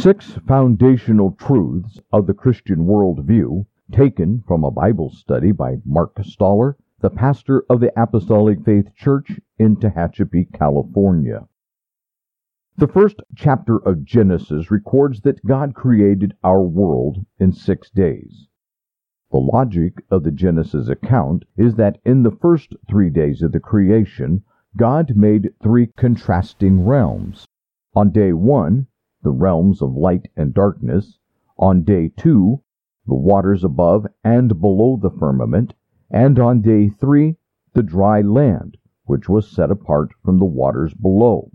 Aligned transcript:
Six 0.00 0.32
foundational 0.46 1.32
truths 1.32 2.00
of 2.12 2.26
the 2.26 2.34
Christian 2.34 2.86
worldview, 2.86 3.64
taken 3.90 4.44
from 4.46 4.62
a 4.62 4.70
Bible 4.70 5.08
study 5.10 5.52
by 5.52 5.78
Mark 5.86 6.18
Stoller, 6.22 6.76
the 7.00 7.08
pastor 7.08 7.64
of 7.70 7.80
the 7.80 7.90
Apostolic 7.98 8.62
Faith 8.62 8.94
Church 8.94 9.40
in 9.58 9.76
Tehachapi, 9.76 10.52
California. 10.52 11.48
The 12.76 12.86
first 12.86 13.22
chapter 13.34 13.78
of 13.78 14.04
Genesis 14.04 14.70
records 14.70 15.22
that 15.22 15.44
God 15.46 15.74
created 15.74 16.36
our 16.44 16.62
world 16.62 17.24
in 17.40 17.52
six 17.52 17.90
days. 17.90 18.48
The 19.32 19.38
logic 19.38 20.04
of 20.10 20.24
the 20.24 20.30
Genesis 20.30 20.88
account 20.88 21.46
is 21.56 21.74
that 21.76 21.98
in 22.04 22.22
the 22.22 22.30
first 22.30 22.76
three 22.86 23.08
days 23.08 23.42
of 23.42 23.50
the 23.50 23.60
creation, 23.60 24.44
God 24.76 25.16
made 25.16 25.54
three 25.62 25.86
contrasting 25.86 26.84
realms. 26.84 27.46
On 27.94 28.10
day 28.10 28.34
one, 28.34 28.88
the 29.26 29.32
realms 29.32 29.82
of 29.82 29.96
light 29.96 30.28
and 30.36 30.54
darkness, 30.54 31.18
on 31.58 31.82
day 31.82 32.08
two, 32.16 32.62
the 33.08 33.14
waters 33.16 33.64
above 33.64 34.06
and 34.22 34.60
below 34.60 34.96
the 35.02 35.10
firmament, 35.10 35.74
and 36.08 36.38
on 36.38 36.62
day 36.62 36.88
three, 36.88 37.34
the 37.72 37.82
dry 37.82 38.20
land, 38.20 38.76
which 39.06 39.28
was 39.28 39.50
set 39.50 39.68
apart 39.68 40.10
from 40.22 40.38
the 40.38 40.44
waters 40.44 40.94
below. 40.94 41.50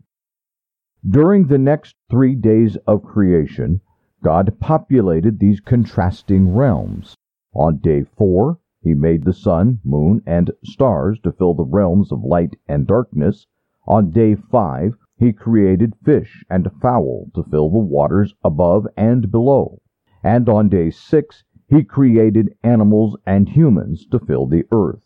During 1.09 1.47
the 1.47 1.57
next 1.57 1.95
three 2.09 2.35
days 2.35 2.75
of 2.85 3.03
creation, 3.03 3.79
God 4.21 4.59
populated 4.59 5.39
these 5.39 5.61
contrasting 5.61 6.53
realms. 6.53 7.15
On 7.55 7.77
day 7.77 8.03
four, 8.03 8.59
he 8.81 8.93
made 8.93 9.23
the 9.23 9.31
sun, 9.31 9.79
moon, 9.85 10.21
and 10.25 10.51
stars 10.65 11.21
to 11.21 11.31
fill 11.31 11.53
the 11.53 11.63
realms 11.63 12.11
of 12.11 12.21
light 12.21 12.57
and 12.67 12.85
darkness. 12.85 13.47
On 13.87 14.09
day 14.09 14.35
five, 14.35 14.97
he 15.21 15.31
created 15.31 15.93
fish 16.03 16.43
and 16.49 16.71
fowl 16.81 17.29
to 17.35 17.43
fill 17.43 17.69
the 17.69 17.77
waters 17.77 18.33
above 18.43 18.87
and 18.97 19.29
below. 19.29 19.79
And 20.23 20.49
on 20.49 20.67
day 20.67 20.89
six, 20.89 21.43
he 21.67 21.83
created 21.83 22.55
animals 22.63 23.15
and 23.23 23.47
humans 23.47 24.07
to 24.07 24.17
fill 24.17 24.47
the 24.47 24.63
earth. 24.71 25.03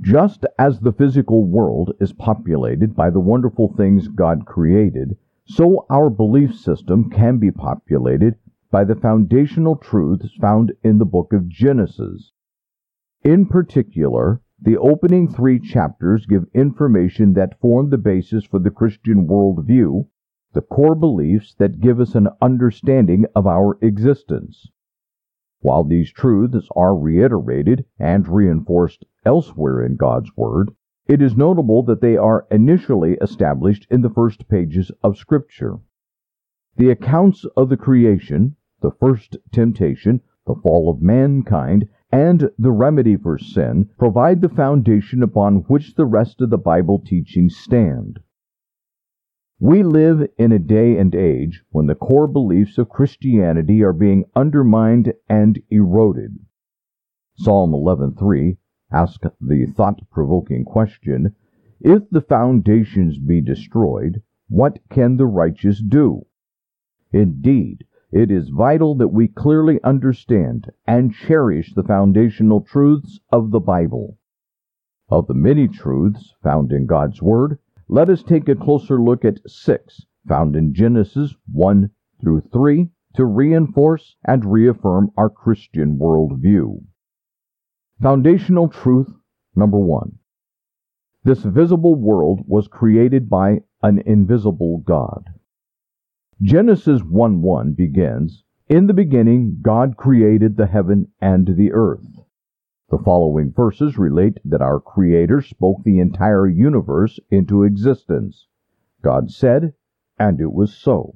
Just 0.00 0.44
as 0.58 0.80
the 0.80 0.92
physical 0.92 1.44
world 1.44 1.92
is 2.00 2.12
populated 2.12 2.96
by 2.96 3.08
the 3.08 3.20
wonderful 3.20 3.72
things 3.72 4.08
God 4.08 4.46
created, 4.46 5.16
so 5.44 5.86
our 5.88 6.10
belief 6.10 6.56
system 6.56 7.08
can 7.08 7.38
be 7.38 7.52
populated 7.52 8.34
by 8.72 8.82
the 8.82 8.96
foundational 8.96 9.76
truths 9.76 10.34
found 10.40 10.72
in 10.82 10.98
the 10.98 11.04
book 11.04 11.32
of 11.32 11.48
Genesis. 11.48 12.32
In 13.22 13.46
particular, 13.46 14.40
the 14.64 14.78
opening 14.78 15.28
three 15.28 15.58
chapters 15.58 16.24
give 16.26 16.44
information 16.54 17.32
that 17.32 17.58
form 17.58 17.90
the 17.90 17.98
basis 17.98 18.44
for 18.44 18.60
the 18.60 18.70
Christian 18.70 19.26
worldview, 19.26 20.06
the 20.52 20.60
core 20.60 20.94
beliefs 20.94 21.54
that 21.58 21.80
give 21.80 21.98
us 21.98 22.14
an 22.14 22.28
understanding 22.40 23.26
of 23.34 23.44
our 23.44 23.76
existence. 23.80 24.70
While 25.58 25.82
these 25.82 26.12
truths 26.12 26.68
are 26.76 26.96
reiterated 26.96 27.86
and 27.98 28.28
reinforced 28.28 29.04
elsewhere 29.24 29.84
in 29.84 29.96
God's 29.96 30.30
Word, 30.36 30.70
it 31.08 31.20
is 31.20 31.36
notable 31.36 31.82
that 31.82 32.00
they 32.00 32.16
are 32.16 32.46
initially 32.48 33.14
established 33.20 33.88
in 33.90 34.02
the 34.02 34.10
first 34.10 34.48
pages 34.48 34.92
of 35.02 35.16
Scripture. 35.16 35.80
The 36.76 36.90
accounts 36.90 37.44
of 37.56 37.68
the 37.68 37.76
creation, 37.76 38.54
the 38.80 38.92
first 38.92 39.36
temptation, 39.50 40.20
the 40.46 40.54
fall 40.54 40.88
of 40.88 41.02
mankind, 41.02 41.88
and 42.12 42.50
the 42.58 42.70
remedy 42.70 43.16
for 43.16 43.38
sin 43.38 43.88
provide 43.98 44.42
the 44.42 44.48
foundation 44.48 45.22
upon 45.22 45.64
which 45.68 45.94
the 45.94 46.04
rest 46.04 46.42
of 46.42 46.50
the 46.50 46.58
Bible 46.58 46.98
teachings 46.98 47.56
stand. 47.56 48.20
We 49.58 49.82
live 49.82 50.28
in 50.36 50.52
a 50.52 50.58
day 50.58 50.98
and 50.98 51.14
age 51.14 51.62
when 51.70 51.86
the 51.86 51.94
core 51.94 52.26
beliefs 52.26 52.78
of 52.78 52.88
Christianity 52.88 53.82
are 53.82 53.92
being 53.92 54.24
undermined 54.36 55.14
and 55.28 55.58
eroded. 55.70 56.38
Psalm 57.34 57.72
11:3 57.72 58.58
asks 58.92 59.26
the 59.40 59.66
thought-provoking 59.66 60.64
question, 60.64 61.34
if 61.80 62.10
the 62.10 62.20
foundations 62.20 63.18
be 63.18 63.40
destroyed, 63.40 64.22
what 64.48 64.80
can 64.90 65.16
the 65.16 65.26
righteous 65.26 65.80
do? 65.80 66.26
Indeed, 67.10 67.84
it 68.12 68.30
is 68.30 68.50
vital 68.50 68.94
that 68.94 69.08
we 69.08 69.26
clearly 69.26 69.82
understand 69.82 70.70
and 70.86 71.14
cherish 71.14 71.74
the 71.74 71.82
foundational 71.82 72.60
truths 72.60 73.18
of 73.30 73.50
the 73.50 73.60
Bible. 73.60 74.18
Of 75.08 75.26
the 75.26 75.34
many 75.34 75.66
truths 75.66 76.34
found 76.42 76.72
in 76.72 76.86
God's 76.86 77.22
Word, 77.22 77.58
let 77.88 78.10
us 78.10 78.22
take 78.22 78.48
a 78.48 78.54
closer 78.54 79.02
look 79.02 79.24
at 79.24 79.40
six 79.50 80.04
found 80.28 80.54
in 80.54 80.72
Genesis 80.74 81.34
1 81.50 81.90
through 82.20 82.42
3 82.52 82.88
to 83.14 83.24
reinforce 83.24 84.16
and 84.24 84.44
reaffirm 84.44 85.10
our 85.16 85.28
Christian 85.28 85.98
worldview. 85.98 86.84
Foundational 88.00 88.68
truth 88.68 89.12
number 89.54 89.78
one. 89.78 90.18
This 91.24 91.42
visible 91.44 91.94
world 91.94 92.40
was 92.46 92.68
created 92.68 93.28
by 93.28 93.60
an 93.82 94.00
invisible 94.06 94.78
God. 94.78 95.28
Genesis 96.44 97.04
1 97.04 97.40
1 97.40 97.72
begins, 97.74 98.42
In 98.68 98.88
the 98.88 98.94
beginning 98.94 99.60
God 99.62 99.96
created 99.96 100.56
the 100.56 100.66
heaven 100.66 101.06
and 101.20 101.46
the 101.46 101.70
earth. 101.70 102.18
The 102.90 102.98
following 102.98 103.52
verses 103.52 103.96
relate 103.96 104.38
that 104.44 104.60
our 104.60 104.80
Creator 104.80 105.42
spoke 105.42 105.84
the 105.84 106.00
entire 106.00 106.48
universe 106.48 107.20
into 107.30 107.62
existence. 107.62 108.48
God 109.02 109.30
said, 109.30 109.74
and 110.18 110.40
it 110.40 110.52
was 110.52 110.74
so. 110.74 111.14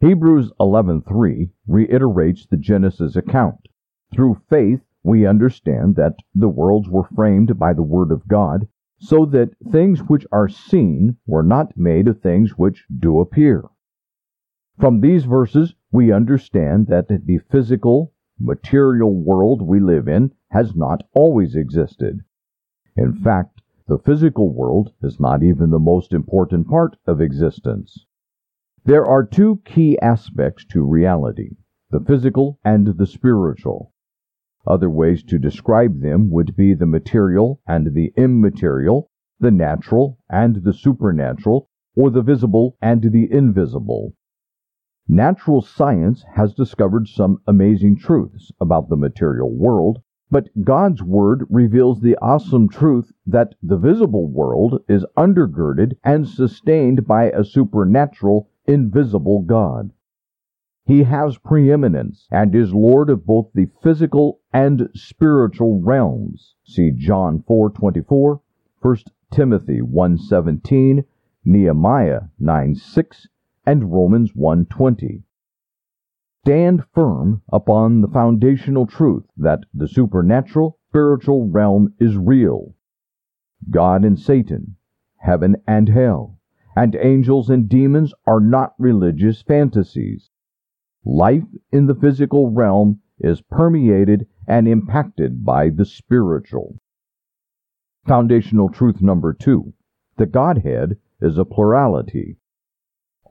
Hebrews 0.00 0.50
11:3 0.58 1.50
reiterates 1.68 2.44
the 2.44 2.56
Genesis 2.56 3.14
account. 3.14 3.68
Through 4.12 4.42
faith, 4.50 4.84
we 5.04 5.24
understand 5.24 5.94
that 5.94 6.16
the 6.34 6.48
worlds 6.48 6.90
were 6.90 7.04
framed 7.04 7.60
by 7.60 7.74
the 7.74 7.84
word 7.84 8.10
of 8.10 8.26
God, 8.26 8.66
so 8.98 9.24
that 9.26 9.56
things 9.70 10.08
which 10.08 10.26
are 10.32 10.48
seen 10.48 11.16
were 11.28 11.44
not 11.44 11.76
made 11.76 12.08
of 12.08 12.20
things 12.20 12.58
which 12.58 12.86
do 12.90 13.20
appear. 13.20 13.68
From 14.78 15.00
these 15.00 15.26
verses, 15.26 15.74
we 15.92 16.10
understand 16.10 16.86
that 16.86 17.08
the 17.08 17.38
physical, 17.50 18.12
material 18.40 19.14
world 19.14 19.60
we 19.60 19.78
live 19.78 20.08
in 20.08 20.32
has 20.48 20.74
not 20.74 21.04
always 21.14 21.54
existed. 21.54 22.20
In 22.96 23.12
fact, 23.12 23.60
the 23.86 23.98
physical 23.98 24.52
world 24.52 24.92
is 25.02 25.20
not 25.20 25.42
even 25.42 25.70
the 25.70 25.78
most 25.78 26.14
important 26.14 26.68
part 26.68 26.96
of 27.06 27.20
existence. 27.20 28.06
There 28.84 29.04
are 29.04 29.24
two 29.24 29.60
key 29.64 29.98
aspects 30.00 30.64
to 30.66 30.82
reality 30.82 31.56
the 31.90 32.00
physical 32.00 32.58
and 32.64 32.86
the 32.86 33.06
spiritual. 33.06 33.92
Other 34.66 34.88
ways 34.88 35.22
to 35.24 35.38
describe 35.38 36.00
them 36.00 36.30
would 36.30 36.56
be 36.56 36.72
the 36.72 36.86
material 36.86 37.60
and 37.66 37.92
the 37.92 38.12
immaterial, 38.16 39.10
the 39.38 39.50
natural 39.50 40.18
and 40.30 40.56
the 40.64 40.72
supernatural, 40.72 41.68
or 41.94 42.08
the 42.08 42.22
visible 42.22 42.76
and 42.80 43.02
the 43.02 43.30
invisible. 43.30 44.14
Natural 45.08 45.60
science 45.60 46.24
has 46.34 46.54
discovered 46.54 47.08
some 47.08 47.40
amazing 47.46 47.96
truths 47.96 48.52
about 48.60 48.88
the 48.88 48.96
material 48.96 49.50
world, 49.50 50.00
but 50.30 50.48
God's 50.62 51.02
Word 51.02 51.44
reveals 51.50 52.00
the 52.00 52.16
awesome 52.22 52.68
truth 52.68 53.12
that 53.26 53.54
the 53.62 53.76
visible 53.76 54.28
world 54.28 54.82
is 54.88 55.04
undergirded 55.16 55.96
and 56.04 56.26
sustained 56.26 57.06
by 57.06 57.30
a 57.30 57.42
supernatural, 57.42 58.48
invisible 58.64 59.42
God. 59.42 59.92
He 60.84 61.02
has 61.02 61.36
preeminence 61.36 62.26
and 62.30 62.54
is 62.54 62.72
Lord 62.72 63.10
of 63.10 63.26
both 63.26 63.52
the 63.52 63.66
physical 63.82 64.40
and 64.52 64.88
spiritual 64.94 65.80
realms. 65.80 66.54
See 66.64 66.90
John 66.90 67.40
4:24, 67.42 68.40
1 68.80 68.96
Timothy 69.30 69.80
1:17, 69.80 71.04
Nehemiah 71.44 72.22
9:6, 72.40 73.26
and 73.64 73.92
Romans 73.92 74.34
1:20. 74.34 75.22
Stand 76.44 76.84
firm 76.92 77.42
upon 77.52 78.00
the 78.00 78.08
foundational 78.08 78.86
truth 78.86 79.30
that 79.36 79.64
the 79.72 79.86
supernatural 79.86 80.78
spiritual 80.88 81.48
realm 81.48 81.94
is 81.98 82.18
real. 82.18 82.74
God 83.70 84.04
and 84.04 84.18
Satan, 84.18 84.76
heaven 85.16 85.56
and 85.66 85.88
hell, 85.88 86.38
and 86.74 86.96
angels 86.96 87.48
and 87.48 87.68
demons 87.68 88.12
are 88.26 88.40
not 88.40 88.74
religious 88.78 89.40
fantasies. 89.42 90.30
Life 91.04 91.46
in 91.70 91.86
the 91.86 91.94
physical 91.94 92.50
realm 92.50 93.00
is 93.20 93.40
permeated 93.40 94.26
and 94.46 94.66
impacted 94.66 95.44
by 95.44 95.68
the 95.68 95.84
spiritual. 95.84 96.76
Foundational 98.04 98.68
truth 98.68 99.00
number 99.00 99.32
two 99.32 99.72
the 100.16 100.26
Godhead 100.26 100.98
is 101.20 101.38
a 101.38 101.44
plurality. 101.44 102.36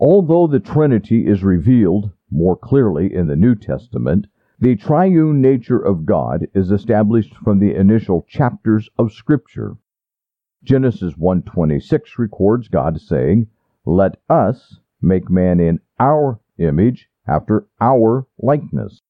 Although 0.03 0.47
the 0.47 0.59
Trinity 0.59 1.27
is 1.27 1.43
revealed 1.43 2.09
more 2.31 2.55
clearly 2.55 3.13
in 3.13 3.27
the 3.27 3.35
New 3.35 3.53
Testament, 3.53 4.25
the 4.59 4.75
triune 4.75 5.41
nature 5.41 5.77
of 5.77 6.07
God 6.07 6.47
is 6.55 6.71
established 6.71 7.35
from 7.35 7.59
the 7.59 7.75
initial 7.75 8.23
chapters 8.27 8.89
of 8.97 9.11
Scripture. 9.11 9.77
Genesis 10.63 11.13
1:26 11.17 12.17
records 12.17 12.67
God 12.67 12.99
saying, 12.99 13.45
"Let 13.85 14.17
us 14.27 14.79
make 15.03 15.29
man 15.29 15.59
in 15.59 15.79
our 15.99 16.39
image 16.57 17.07
after 17.27 17.67
our 17.79 18.25
likeness. 18.39 19.03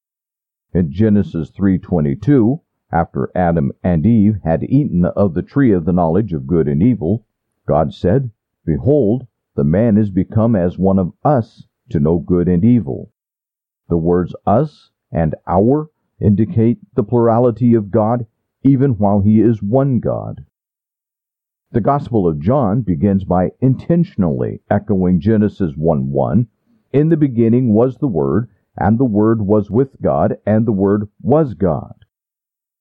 In 0.74 0.92
Genesis 0.92 1.52
3:22, 1.52 2.64
after 2.92 3.32
Adam 3.34 3.72
and 3.82 4.06
Eve 4.06 4.42
had 4.44 4.64
eaten 4.64 5.06
of 5.06 5.36
the 5.36 5.42
tree 5.42 5.72
of 5.72 5.86
the 5.86 5.94
knowledge 5.94 6.34
of 6.34 6.48
good 6.48 6.68
and 6.68 6.84
evil, 6.84 7.26
God 7.66 7.94
said, 7.94 8.32
Behold, 8.66 9.26
the 9.62 9.66
man 9.66 9.96
is 9.96 10.10
become 10.10 10.56
as 10.56 10.80
one 10.80 10.98
of 10.98 11.14
us 11.24 11.68
to 11.88 12.00
know 12.00 12.18
good 12.18 12.48
and 12.48 12.66
evil. 12.66 13.12
The 13.90 13.98
words 13.98 14.34
us 14.44 14.90
and 15.12 15.36
our 15.46 15.92
indicate 16.20 16.80
the 16.96 17.04
plurality 17.04 17.76
of 17.76 17.92
God 17.92 18.26
even 18.64 18.98
while 18.98 19.22
he 19.22 19.40
is 19.40 19.62
one 19.62 20.00
God. 20.00 20.44
The 21.70 21.80
Gospel 21.80 22.28
of 22.28 22.40
John 22.40 22.82
begins 22.82 23.24
by 23.24 23.52
intentionally 23.60 24.64
echoing 24.68 25.20
Genesis 25.20 25.74
1 25.76 26.10
1. 26.10 26.48
In 26.92 27.10
the 27.10 27.16
beginning 27.16 27.72
was 27.72 28.00
the 28.00 28.08
Word, 28.08 28.50
and 28.76 28.98
the 28.98 29.06
Word 29.06 29.44
was 29.44 29.70
with 29.70 30.02
God, 30.02 30.38
and 30.44 30.66
the 30.66 30.72
Word 30.72 31.08
was 31.22 31.54
God. 31.54 32.04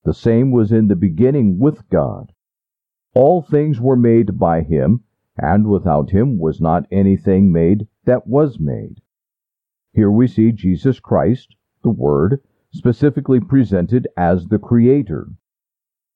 The 0.05 0.15
same 0.15 0.51
was 0.51 0.73
in 0.73 0.89
the 0.89 0.97
beginning 0.97 1.59
with 1.59 1.87
God. 1.91 2.33
All 3.15 3.43
things 3.43 3.83
were 3.83 3.97
made 3.97 4.39
by 4.39 4.63
him, 4.63 5.05
and 5.43 5.67
without 5.67 6.11
him 6.11 6.39
was 6.39 6.61
not 6.61 6.87
anything 6.91 7.51
made 7.51 7.87
that 8.05 8.27
was 8.27 8.61
made. 8.61 9.01
Here 9.93 10.11
we 10.11 10.27
see 10.27 10.53
Jesus 10.53 11.01
Christ, 11.01 11.57
the 11.83 11.91
Word, 11.91 12.41
specifically 12.73 13.41
presented 13.41 14.07
as 14.17 14.47
the 14.47 14.59
Creator. 14.59 15.29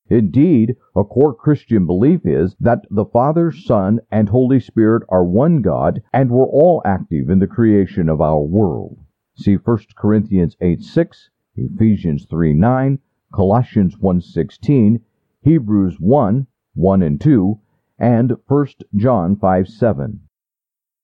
Indeed, 0.07 0.77
a 0.95 1.03
core 1.03 1.33
Christian 1.33 1.87
belief 1.87 2.25
is 2.25 2.55
that 2.59 2.85
the 2.91 3.05
Father, 3.05 3.51
Son, 3.51 3.99
and 4.11 4.29
Holy 4.29 4.59
Spirit 4.59 5.01
are 5.09 5.25
one 5.25 5.63
God 5.63 6.03
and 6.13 6.29
were 6.29 6.45
all 6.45 6.83
active 6.85 7.29
in 7.29 7.39
the 7.39 7.47
creation 7.47 8.07
of 8.07 8.21
our 8.21 8.43
world. 8.43 8.99
See 9.35 9.55
1 9.55 9.77
Corinthians 9.97 10.55
8 10.61 10.83
6, 10.83 11.31
Ephesians 11.55 12.25
3 12.29 12.53
9, 12.53 12.99
Colossians 13.33 13.97
1 13.97 14.21
16, 14.21 15.01
Hebrews 15.41 15.99
1 15.99 16.47
1 16.75 17.01
and 17.01 17.19
2, 17.19 17.59
and 17.97 18.35
1 18.47 18.67
John 18.95 19.35
5 19.37 19.67
7. 19.69 20.19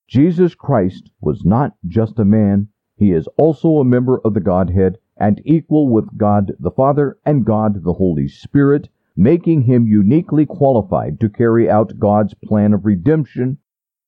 Jesus 0.07 0.55
Christ 0.55 1.09
was 1.21 1.45
not 1.45 1.75
just 1.88 2.19
a 2.19 2.25
man, 2.25 2.67
he 2.97 3.13
is 3.13 3.27
also 3.38 3.77
a 3.77 3.85
member 3.85 4.19
of 4.25 4.33
the 4.33 4.41
Godhead 4.41 4.97
and 5.15 5.41
equal 5.45 5.88
with 5.88 6.17
God 6.17 6.51
the 6.59 6.71
Father 6.71 7.17
and 7.25 7.45
God 7.45 7.83
the 7.83 7.93
Holy 7.93 8.27
Spirit, 8.27 8.89
making 9.15 9.61
him 9.61 9.88
uniquely 9.88 10.45
qualified 10.45 11.19
to 11.21 11.29
carry 11.29 11.69
out 11.69 11.97
God's 11.97 12.33
plan 12.33 12.73
of 12.73 12.85
redemption. 12.85 13.57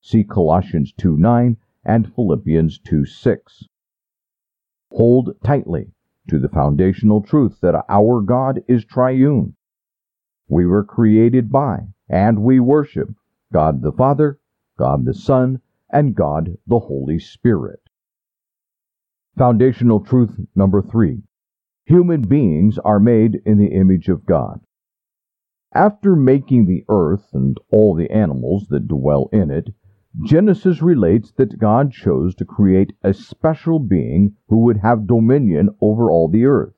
See 0.02 0.26
Colossians 0.26 0.92
2 0.92 1.16
9 1.16 1.56
and 1.86 2.14
Philippians 2.14 2.80
2 2.80 3.06
6. 3.06 3.64
Hold 4.92 5.36
tightly 5.42 5.94
to 6.28 6.38
the 6.38 6.50
foundational 6.50 7.22
truth 7.22 7.60
that 7.62 7.86
our 7.88 8.22
God 8.22 8.62
is 8.68 8.84
triune. 8.84 9.56
We 10.50 10.66
were 10.66 10.84
created 10.84 11.50
by 11.50 11.93
and 12.10 12.44
we 12.44 12.60
worship 12.60 13.10
God 13.52 13.82
the 13.82 13.92
Father, 13.92 14.40
God 14.78 15.06
the 15.06 15.14
Son, 15.14 15.62
and 15.90 16.16
God 16.16 16.58
the 16.68 16.80
Holy 16.80 17.20
Spirit. 17.20 17.80
Foundational 19.38 20.00
truth 20.00 20.40
number 20.56 20.82
three 20.82 21.24
human 21.86 22.22
beings 22.22 22.78
are 22.80 23.00
made 23.00 23.42
in 23.46 23.58
the 23.58 23.74
image 23.74 24.10
of 24.10 24.26
God. 24.26 24.62
After 25.74 26.16
making 26.16 26.66
the 26.66 26.86
earth 26.88 27.30
and 27.34 27.58
all 27.72 27.96
the 27.96 28.12
animals 28.12 28.68
that 28.68 28.88
dwell 28.88 29.30
in 29.34 29.50
it, 29.50 29.74
Genesis 30.24 30.82
relates 30.82 31.32
that 31.32 31.58
God 31.58 31.92
chose 31.92 32.36
to 32.36 32.46
create 32.46 32.94
a 33.02 33.14
special 33.14 33.80
being 33.80 34.36
who 34.48 34.60
would 34.60 34.78
have 34.78 35.08
dominion 35.08 35.70
over 35.82 36.12
all 36.12 36.28
the 36.28 36.46
earth. 36.46 36.76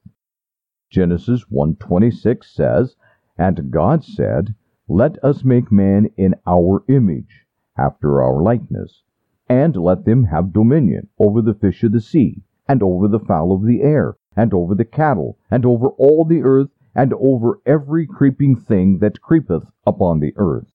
Genesis 0.89 1.45
1:26 1.49 2.49
says, 2.53 2.95
"And 3.37 3.69
God 3.71 4.03
said, 4.03 4.55
Let 4.87 5.23
us 5.23 5.43
make 5.43 5.71
man 5.71 6.09
in 6.15 6.35
our 6.45 6.83
image, 6.87 7.47
after 7.75 8.21
our 8.21 8.41
likeness, 8.41 9.03
and 9.49 9.75
let 9.75 10.05
them 10.05 10.25
have 10.25 10.53
dominion 10.53 11.09
over 11.17 11.41
the 11.41 11.55
fish 11.55 11.83
of 11.83 11.91
the 11.91 11.99
sea, 11.99 12.43
and 12.67 12.83
over 12.83 13.07
the 13.07 13.19
fowl 13.19 13.51
of 13.51 13.63
the 13.63 13.81
air, 13.81 14.15
and 14.35 14.53
over 14.53 14.75
the 14.75 14.85
cattle, 14.85 15.39
and 15.49 15.65
over 15.65 15.87
all 15.87 16.23
the 16.23 16.43
earth, 16.43 16.69
and 16.93 17.13
over 17.15 17.59
every 17.65 18.05
creeping 18.05 18.55
thing 18.55 18.99
that 18.99 19.21
creepeth 19.21 19.71
upon 19.87 20.19
the 20.19 20.33
earth. 20.37 20.71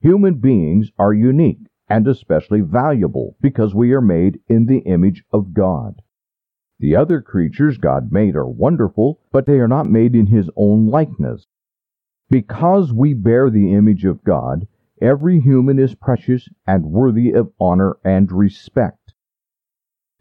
Human 0.00 0.34
beings 0.34 0.90
are 0.98 1.12
unique 1.12 1.68
and 1.88 2.06
especially 2.06 2.60
valuable 2.60 3.36
because 3.40 3.74
we 3.74 3.92
are 3.92 4.00
made 4.00 4.40
in 4.48 4.66
the 4.66 4.80
image 4.80 5.24
of 5.32 5.54
God. 5.54 6.02
The 6.80 6.94
other 6.94 7.22
creatures 7.22 7.78
God 7.78 8.12
made 8.12 8.36
are 8.36 8.48
wonderful, 8.48 9.20
but 9.32 9.46
they 9.46 9.58
are 9.58 9.68
not 9.68 9.90
made 9.90 10.14
in 10.14 10.26
His 10.26 10.50
own 10.54 10.88
likeness. 10.88 11.46
Because 12.30 12.92
we 12.92 13.14
bear 13.14 13.48
the 13.48 13.72
image 13.72 14.04
of 14.04 14.22
God, 14.22 14.68
every 15.00 15.40
human 15.40 15.78
is 15.78 15.94
precious 15.94 16.48
and 16.66 16.92
worthy 16.92 17.32
of 17.32 17.50
honor 17.58 17.96
and 18.04 18.30
respect. 18.30 19.14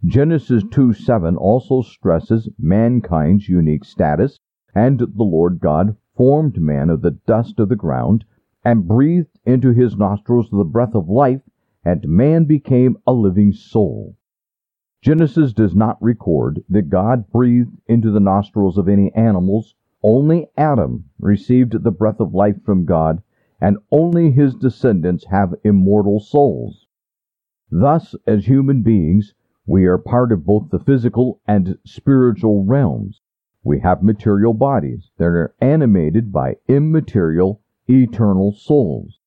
Genesis 0.06 0.64
2 0.72 0.94
7 0.94 1.36
also 1.36 1.82
stresses 1.82 2.48
mankind's 2.58 3.50
unique 3.50 3.84
status, 3.84 4.40
and 4.74 5.00
the 5.00 5.24
Lord 5.24 5.60
God 5.60 5.98
formed 6.16 6.62
man 6.62 6.90
of 6.90 7.02
the 7.02 7.12
dust 7.12 7.60
of 7.60 7.68
the 7.68 7.76
ground, 7.76 8.24
and 8.64 8.88
breathed 8.88 9.40
into 9.46 9.74
his 9.74 9.98
nostrils 9.98 10.50
the 10.50 10.64
breath 10.64 10.96
of 10.96 11.10
life, 11.10 11.42
and 11.84 12.08
man 12.08 12.46
became 12.46 12.98
a 13.06 13.12
living 13.12 13.52
soul. 13.52 14.16
Genesis 15.02 15.52
does 15.52 15.76
not 15.76 16.02
record 16.02 16.64
that 16.70 16.90
God 16.90 17.30
breathed 17.32 17.82
into 17.88 18.12
the 18.12 18.20
nostrils 18.20 18.78
of 18.78 18.88
any 18.88 19.14
animals. 19.14 19.76
Only 20.04 20.48
Adam 20.56 21.10
received 21.20 21.84
the 21.84 21.92
breath 21.92 22.20
of 22.20 22.36
life 22.36 22.62
from 22.64 22.86
God, 22.86 23.24
and 23.60 23.80
only 23.92 24.30
his 24.30 24.54
descendants 24.54 25.26
have 25.26 25.56
immortal 25.64 26.20
souls. 26.20 26.86
Thus, 27.72 28.16
as 28.28 28.46
human 28.46 28.84
beings, 28.84 29.34
we 29.66 29.86
are 29.86 29.98
part 29.98 30.32
of 30.32 30.46
both 30.46 30.70
the 30.70 30.80
physical 30.80 31.42
and 31.48 31.80
spiritual 31.84 32.64
realms. 32.64 33.22
We 33.64 33.80
have 33.80 34.04
material 34.04 34.54
bodies 34.54 35.10
that 35.18 35.26
are 35.26 35.56
animated 35.60 36.32
by 36.32 36.58
immaterial, 36.68 37.62
eternal 37.90 38.52
souls. 38.52 39.20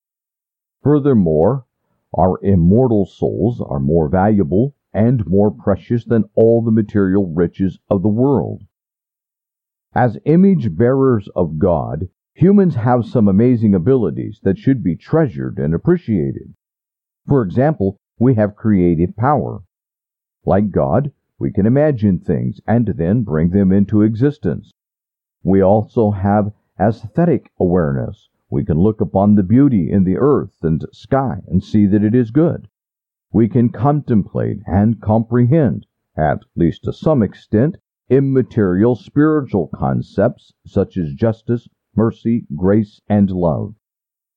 Furthermore, 0.83 1.67
our 2.17 2.39
immortal 2.43 3.07
souls 3.07 3.61
are 3.61 3.81
more 3.81 4.09
valuable 4.09 4.77
and 4.95 5.27
more 5.27 5.51
precious 5.51 6.05
than 6.05 6.31
all 6.35 6.63
the 6.63 6.71
material 6.71 7.27
riches 7.27 7.79
of 7.91 8.03
the 8.03 8.09
world. 8.09 8.63
As 9.95 10.19
image 10.25 10.77
bearers 10.77 11.29
of 11.35 11.59
God, 11.59 12.09
humans 12.35 12.77
have 12.77 13.05
some 13.05 13.27
amazing 13.27 13.75
abilities 13.75 14.39
that 14.45 14.57
should 14.57 14.85
be 14.85 14.95
treasured 14.95 15.59
and 15.59 15.75
appreciated. 15.75 16.55
For 17.27 17.43
example, 17.43 17.99
we 18.19 18.35
have 18.35 18.55
creative 18.55 19.17
power. 19.17 19.63
Like 20.47 20.71
God, 20.71 21.13
we 21.41 21.51
can 21.51 21.67
imagine 21.67 22.19
things 22.21 22.61
and 22.69 22.87
then 22.87 23.25
bring 23.25 23.51
them 23.51 23.73
into 23.73 24.03
existence. 24.03 24.71
We 25.43 25.61
also 25.61 26.13
have 26.13 26.53
aesthetic 26.79 27.51
awareness. 27.59 28.29
We 28.49 28.65
can 28.65 28.79
look 28.79 29.01
upon 29.01 29.35
the 29.35 29.43
beauty 29.43 29.91
in 29.91 30.05
the 30.05 30.19
earth 30.19 30.63
and 30.63 30.85
sky 30.93 31.43
and 31.49 31.65
see 31.65 31.87
that 31.87 32.05
it 32.05 32.15
is 32.15 32.31
good. 32.31 32.69
We 33.33 33.49
can 33.49 33.71
contemplate 33.71 34.61
and 34.67 35.01
comprehend, 35.01 35.87
at 36.17 36.45
least 36.55 36.85
to 36.85 36.93
some 36.93 37.23
extent, 37.23 37.77
immaterial 38.11 38.97
spiritual 38.97 39.69
concepts 39.69 40.53
such 40.67 40.97
as 40.97 41.15
justice, 41.15 41.69
mercy, 41.95 42.45
grace, 42.57 43.01
and 43.09 43.31
love. 43.31 43.75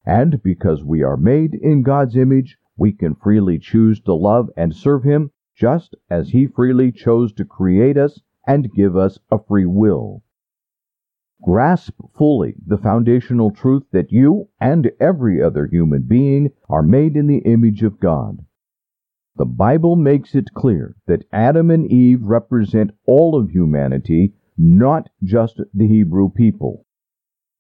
And 0.06 0.42
because 0.44 0.84
we 0.84 1.02
are 1.02 1.18
made 1.18 1.56
in 1.56 1.82
God's 1.82 2.16
image, 2.16 2.58
we 2.78 2.92
can 2.92 3.16
freely 3.16 3.58
choose 3.58 4.00
to 4.02 4.14
love 4.14 4.50
and 4.56 4.76
serve 4.76 5.04
Him 5.04 5.32
just 5.56 5.96
as 6.10 6.30
He 6.30 6.46
freely 6.46 6.92
chose 6.92 7.34
to 7.34 7.46
create 7.46 7.98
us 7.98 8.22
and 8.46 8.72
give 8.74 8.96
us 8.96 9.20
a 9.32 9.40
free 9.40 9.66
will. 9.66 10.24
Grasp 11.42 12.00
fully 12.18 12.56
the 12.66 12.78
foundational 12.78 13.52
truth 13.52 13.84
that 13.92 14.12
you 14.12 14.48
and 14.62 14.92
every 15.00 15.42
other 15.42 15.66
human 15.68 16.04
being 16.04 16.52
are 16.70 16.82
made 16.82 17.18
in 17.18 17.28
the 17.28 17.40
image 17.40 17.84
of 17.84 18.00
God. 18.00 18.46
The 19.36 19.46
Bible 19.46 19.96
makes 19.96 20.36
it 20.36 20.54
clear 20.54 20.96
that 21.08 21.26
Adam 21.32 21.72
and 21.72 21.92
Eve 21.92 22.24
represent 22.24 22.92
all 23.08 23.36
of 23.36 23.50
humanity, 23.50 24.36
not 24.58 25.10
just 25.24 25.60
the 25.74 25.88
Hebrew 25.88 26.30
people. 26.30 26.86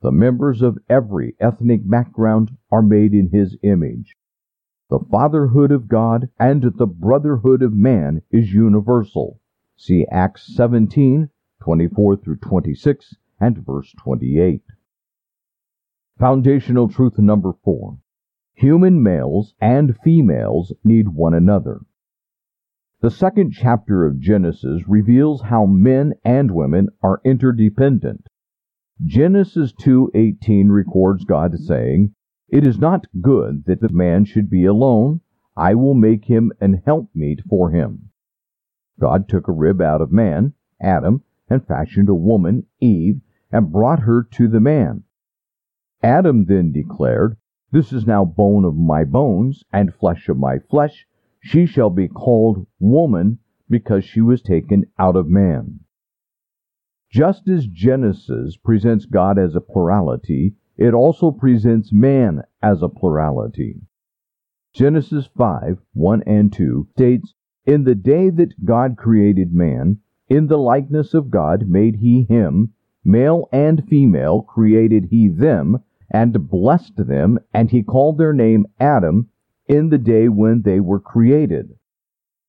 The 0.01 0.11
members 0.11 0.61
of 0.61 0.77
every 0.87 1.35
ethnic 1.39 1.89
background 1.89 2.55
are 2.71 2.83
made 2.83 3.15
in 3.15 3.29
His 3.29 3.57
image. 3.63 4.15
The 4.91 4.99
fatherhood 4.99 5.71
of 5.71 5.87
God 5.87 6.29
and 6.39 6.61
the 6.61 6.85
brotherhood 6.85 7.63
of 7.63 7.73
man 7.73 8.21
is 8.29 8.53
universal. 8.53 9.39
See 9.75 10.05
Acts 10.11 10.55
17, 10.55 11.31
24 11.59 12.17
through 12.17 12.37
26 12.37 13.15
and 13.39 13.57
verse 13.65 13.91
28. 13.97 14.61
Foundational 16.19 16.87
truth 16.87 17.17
number 17.17 17.53
four. 17.63 17.97
Human 18.55 19.01
males 19.01 19.55
and 19.59 19.97
females 19.97 20.73
need 20.83 21.09
one 21.09 21.33
another. 21.33 21.81
The 23.01 23.09
second 23.09 23.51
chapter 23.51 24.05
of 24.05 24.19
Genesis 24.19 24.87
reveals 24.87 25.41
how 25.41 25.65
men 25.65 26.13
and 26.23 26.51
women 26.51 26.89
are 27.01 27.19
interdependent. 27.25 28.27
Genesis 29.03 29.73
2:18 29.73 30.69
records 30.69 31.25
God 31.25 31.59
saying, 31.59 32.13
"It 32.47 32.65
is 32.65 32.79
not 32.79 33.07
good 33.19 33.65
that 33.65 33.81
the 33.81 33.89
man 33.89 34.23
should 34.23 34.49
be 34.49 34.65
alone; 34.65 35.21
I 35.57 35.75
will 35.75 35.95
make 35.95 36.25
him 36.25 36.53
an 36.61 36.81
helpmeet 36.85 37.41
for 37.49 37.71
him." 37.71 38.09
God 38.99 39.27
took 39.27 39.47
a 39.47 39.51
rib 39.51 39.81
out 39.81 39.99
of 39.99 40.11
man, 40.11 40.53
Adam, 40.79 41.23
and 41.49 41.65
fashioned 41.65 42.07
a 42.07 42.15
woman, 42.15 42.67
Eve, 42.79 43.19
and 43.51 43.71
brought 43.71 44.01
her 44.01 44.23
to 44.23 44.47
the 44.47 44.61
man. 44.61 45.03
Adam 46.01 46.45
then 46.45 46.71
declared, 46.71 47.35
This 47.73 47.91
is 47.91 48.05
now 48.05 48.23
bone 48.23 48.65
of 48.65 48.75
my 48.75 49.03
bones, 49.03 49.63
and 49.73 49.91
flesh 49.91 50.29
of 50.29 50.37
my 50.37 50.59
flesh. 50.59 51.07
She 51.39 51.65
shall 51.65 51.89
be 51.89 52.07
called 52.07 52.67
woman, 52.79 53.39
because 53.67 54.03
she 54.03 54.21
was 54.21 54.43
taken 54.43 54.85
out 54.99 55.15
of 55.15 55.27
man. 55.27 55.79
Just 57.09 57.47
as 57.47 57.65
Genesis 57.65 58.57
presents 58.57 59.07
God 59.07 59.39
as 59.39 59.55
a 59.55 59.59
plurality, 59.59 60.53
it 60.77 60.93
also 60.93 61.31
presents 61.31 61.91
man 61.91 62.43
as 62.61 62.83
a 62.83 62.89
plurality. 62.89 63.81
Genesis 64.71 65.25
5 65.35 65.79
1 65.93 66.23
and 66.27 66.53
2 66.53 66.89
states, 66.91 67.33
In 67.65 67.85
the 67.85 67.95
day 67.95 68.29
that 68.29 68.63
God 68.63 68.97
created 68.97 69.51
man, 69.51 69.97
in 70.29 70.45
the 70.45 70.59
likeness 70.59 71.15
of 71.15 71.31
God 71.31 71.67
made 71.67 71.95
he 71.95 72.21
him, 72.21 72.73
male 73.03 73.49
and 73.51 73.83
female 73.87 74.43
created 74.43 75.05
he 75.05 75.27
them, 75.27 75.79
and 76.13 76.47
blessed 76.47 76.95
them, 76.95 77.39
and 77.53 77.71
he 77.71 77.81
called 77.81 78.17
their 78.17 78.33
name 78.33 78.65
Adam 78.79 79.29
in 79.67 79.89
the 79.89 79.97
day 79.97 80.29
when 80.29 80.61
they 80.61 80.79
were 80.79 80.99
created. 80.99 81.75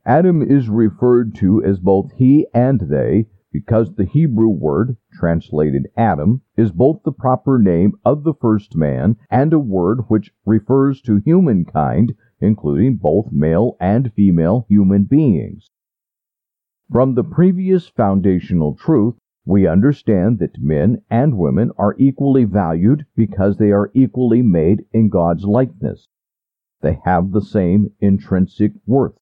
Adam 0.05 0.41
is 0.41 0.69
referred 0.69 1.33
to 1.33 1.63
as 1.63 1.79
both 1.79 2.11
he 2.13 2.45
and 2.53 2.81
they 2.81 3.25
because 3.51 3.95
the 3.95 4.05
Hebrew 4.05 4.49
word, 4.49 4.97
translated 5.13 5.87
Adam, 5.95 6.41
is 6.57 6.71
both 6.71 7.01
the 7.03 7.11
proper 7.11 7.57
name 7.57 7.93
of 8.03 8.23
the 8.23 8.33
first 8.33 8.75
man 8.75 9.15
and 9.29 9.53
a 9.53 9.59
word 9.59 10.01
which 10.09 10.33
refers 10.45 11.01
to 11.03 11.21
humankind, 11.23 12.13
including 12.41 12.97
both 12.97 13.31
male 13.31 13.77
and 13.79 14.11
female 14.13 14.65
human 14.67 15.05
beings. 15.05 15.71
From 16.91 17.15
the 17.15 17.23
previous 17.23 17.87
foundational 17.87 18.75
truth, 18.75 19.15
we 19.45 19.67
understand 19.67 20.39
that 20.39 20.59
men 20.59 21.01
and 21.09 21.37
women 21.37 21.71
are 21.77 21.95
equally 21.99 22.45
valued 22.45 23.05
because 23.15 23.57
they 23.57 23.71
are 23.71 23.91
equally 23.93 24.41
made 24.41 24.83
in 24.91 25.07
God's 25.07 25.45
likeness. 25.45 26.07
They 26.81 26.99
have 27.05 27.31
the 27.31 27.41
same 27.41 27.91
intrinsic 27.99 28.73
worth. 28.87 29.19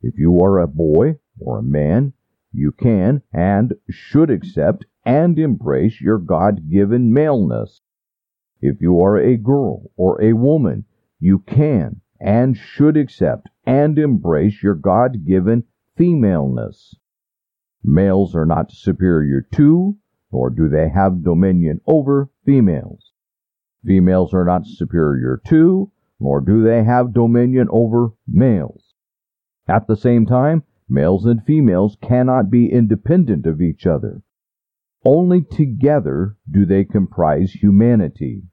If 0.00 0.18
you 0.18 0.40
are 0.40 0.58
a 0.58 0.66
boy 0.66 1.18
or 1.38 1.58
a 1.58 1.62
man, 1.62 2.14
you 2.52 2.72
can 2.72 3.22
and 3.32 3.74
should 3.90 4.30
accept 4.30 4.86
and 5.04 5.38
embrace 5.38 6.00
your 6.00 6.18
God 6.18 6.70
given 6.70 7.12
maleness. 7.12 7.82
If 8.60 8.80
you 8.80 9.00
are 9.00 9.18
a 9.18 9.36
girl 9.36 9.90
or 9.96 10.22
a 10.22 10.32
woman, 10.32 10.86
you 11.18 11.40
can 11.40 12.00
and 12.18 12.56
should 12.56 12.96
accept 12.96 13.50
and 13.66 13.98
embrace 13.98 14.62
your 14.62 14.74
God 14.74 15.26
given 15.26 15.64
femaleness. 15.96 16.94
Males 17.86 18.34
are 18.34 18.46
not 18.46 18.72
superior 18.72 19.42
to, 19.52 19.96
nor 20.32 20.48
do 20.48 20.68
they 20.68 20.88
have 20.88 21.22
dominion 21.22 21.80
over 21.86 22.30
females. 22.44 23.12
Females 23.84 24.32
are 24.32 24.46
not 24.46 24.66
superior 24.66 25.40
to, 25.46 25.92
nor 26.18 26.40
do 26.40 26.62
they 26.62 26.82
have 26.82 27.12
dominion 27.12 27.68
over 27.70 28.12
males. 28.26 28.94
At 29.68 29.86
the 29.86 29.96
same 29.96 30.24
time, 30.24 30.62
males 30.88 31.26
and 31.26 31.44
females 31.44 31.98
cannot 32.00 32.50
be 32.50 32.72
independent 32.72 33.44
of 33.44 33.60
each 33.60 33.86
other. 33.86 34.22
Only 35.04 35.42
together 35.42 36.36
do 36.50 36.64
they 36.64 36.84
comprise 36.84 37.52
humanity. 37.52 38.44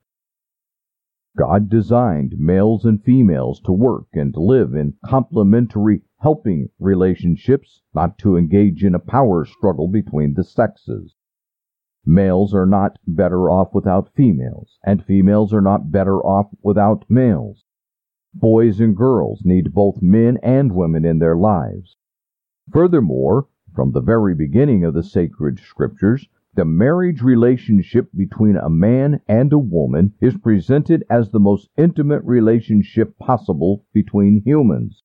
God 1.38 1.70
designed 1.70 2.36
males 2.38 2.84
and 2.84 3.02
females 3.02 3.62
to 3.62 3.72
work 3.72 4.08
and 4.14 4.36
live 4.36 4.76
in 4.76 4.96
complementary 5.06 6.02
helping 6.22 6.70
relationships, 6.78 7.82
not 7.96 8.16
to 8.16 8.38
engage 8.38 8.84
in 8.84 8.94
a 8.94 9.00
power 9.00 9.44
struggle 9.44 9.88
between 9.88 10.36
the 10.36 10.44
sexes. 10.44 11.16
Males 12.06 12.54
are 12.54 12.68
not 12.68 13.00
better 13.08 13.50
off 13.50 13.74
without 13.74 14.14
females, 14.14 14.78
and 14.84 15.04
females 15.04 15.52
are 15.52 15.62
not 15.62 15.92
better 15.92 16.24
off 16.24 16.54
without 16.62 17.04
males. 17.10 17.66
Boys 18.36 18.80
and 18.80 18.96
girls 18.96 19.44
need 19.44 19.74
both 19.74 20.00
men 20.00 20.38
and 20.44 20.76
women 20.76 21.06
in 21.06 21.18
their 21.18 21.36
lives. 21.36 21.98
Furthermore, 22.72 23.48
from 23.74 23.92
the 23.92 24.02
very 24.02 24.36
beginning 24.36 24.84
of 24.84 24.94
the 24.94 25.04
sacred 25.04 25.58
scriptures, 25.60 26.28
the 26.54 26.66
marriage 26.66 27.24
relationship 27.24 28.10
between 28.16 28.58
a 28.58 28.70
man 28.70 29.22
and 29.28 29.52
a 29.52 29.58
woman 29.58 30.14
is 30.22 30.38
presented 30.38 31.04
as 31.10 31.32
the 31.32 31.40
most 31.40 31.70
intimate 31.78 32.24
relationship 32.24 33.18
possible 33.18 33.86
between 33.92 34.42
humans. 34.44 35.02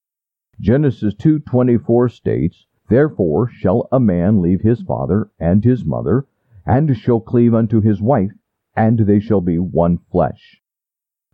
Genesis 0.58 1.14
2:24 1.14 2.08
states, 2.08 2.66
Therefore 2.88 3.46
shall 3.46 3.86
a 3.92 4.00
man 4.00 4.40
leave 4.40 4.62
his 4.62 4.80
father 4.80 5.30
and 5.38 5.62
his 5.62 5.84
mother, 5.84 6.26
and 6.64 6.96
shall 6.96 7.20
cleave 7.20 7.52
unto 7.54 7.80
his 7.80 8.00
wife, 8.00 8.32
and 8.74 9.00
they 9.00 9.20
shall 9.20 9.42
be 9.42 9.58
one 9.58 9.98
flesh. 9.98 10.62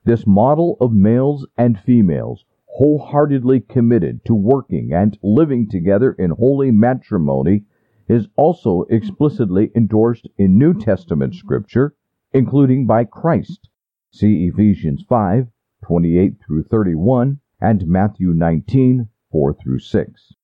This 0.04 0.26
model 0.26 0.76
of 0.80 0.92
males 0.92 1.46
and 1.56 1.78
females 1.78 2.44
wholeheartedly 2.66 3.60
committed 3.60 4.24
to 4.24 4.34
working 4.34 4.92
and 4.92 5.16
living 5.22 5.68
together 5.68 6.12
in 6.12 6.32
holy 6.32 6.72
matrimony 6.72 7.64
is 8.08 8.28
also 8.36 8.82
explicitly 8.90 9.70
endorsed 9.74 10.28
in 10.36 10.58
New 10.58 10.74
Testament 10.74 11.34
scripture, 11.36 11.94
including 12.32 12.86
by 12.86 13.04
Christ. 13.04 13.68
See 14.10 14.46
Ephesians 14.46 15.04
5, 15.08 15.48
28 15.82 16.38
through 16.44 16.64
31, 16.64 17.38
and 17.60 17.86
Matthew 17.86 18.32
19, 18.34 19.08
4 19.32 19.54
through 19.54 19.78
6. 19.78 20.34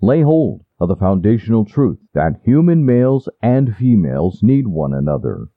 Lay 0.00 0.22
hold 0.22 0.64
of 0.80 0.88
the 0.88 0.96
foundational 0.96 1.64
truth 1.64 1.98
that 2.14 2.40
human 2.44 2.86
males 2.86 3.28
and 3.42 3.76
females 3.76 4.42
need 4.42 4.66
one 4.66 4.94
another. 4.94 5.48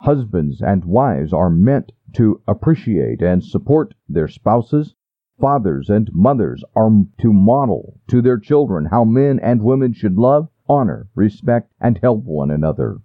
Husbands 0.00 0.62
and 0.62 0.84
wives 0.84 1.32
are 1.32 1.50
meant 1.50 1.92
to 2.14 2.40
appreciate 2.46 3.20
and 3.20 3.44
support 3.44 3.94
their 4.08 4.28
spouses. 4.28 4.94
Fathers 5.40 5.90
and 5.90 6.08
mothers 6.12 6.62
are 6.76 6.90
to 7.18 7.32
model 7.32 8.00
to 8.08 8.22
their 8.22 8.38
children 8.38 8.86
how 8.86 9.04
men 9.04 9.40
and 9.40 9.62
women 9.62 9.92
should 9.92 10.16
love, 10.16 10.48
honor, 10.68 11.08
respect, 11.14 11.72
and 11.80 11.98
help 11.98 12.22
one 12.24 12.50
another. 12.50 13.00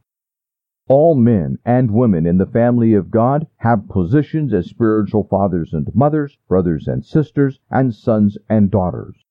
All 0.89 1.13
men 1.13 1.60
and 1.63 1.91
women 1.91 2.25
in 2.25 2.39
the 2.39 2.48
family 2.48 2.96
of 2.96 3.12
God 3.12 3.46
have 3.58 3.88
positions 3.88 4.51
as 4.53 4.65
spiritual 4.65 5.24
fathers 5.24 5.72
and 5.72 5.88
mothers, 5.93 6.36
brothers 6.48 6.88
and 6.88 7.05
sisters, 7.05 7.60
and 7.69 7.93
sons 7.93 8.39
and 8.50 8.72
daughters. 8.72 9.24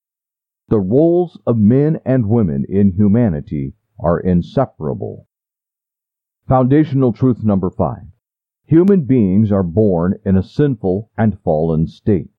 The 0.68 0.78
roles 0.78 1.36
of 1.48 1.58
men 1.58 1.98
and 2.04 2.28
women 2.28 2.64
in 2.68 2.92
humanity 2.92 3.74
are 3.98 4.20
inseparable. 4.20 5.26
Foundational 6.46 7.12
truth 7.12 7.42
number 7.42 7.70
five. 7.70 8.06
Human 8.64 9.04
beings 9.04 9.50
are 9.50 9.64
born 9.64 10.14
in 10.24 10.36
a 10.36 10.44
sinful 10.44 11.10
and 11.18 11.40
fallen 11.40 11.88
state. 11.88 12.30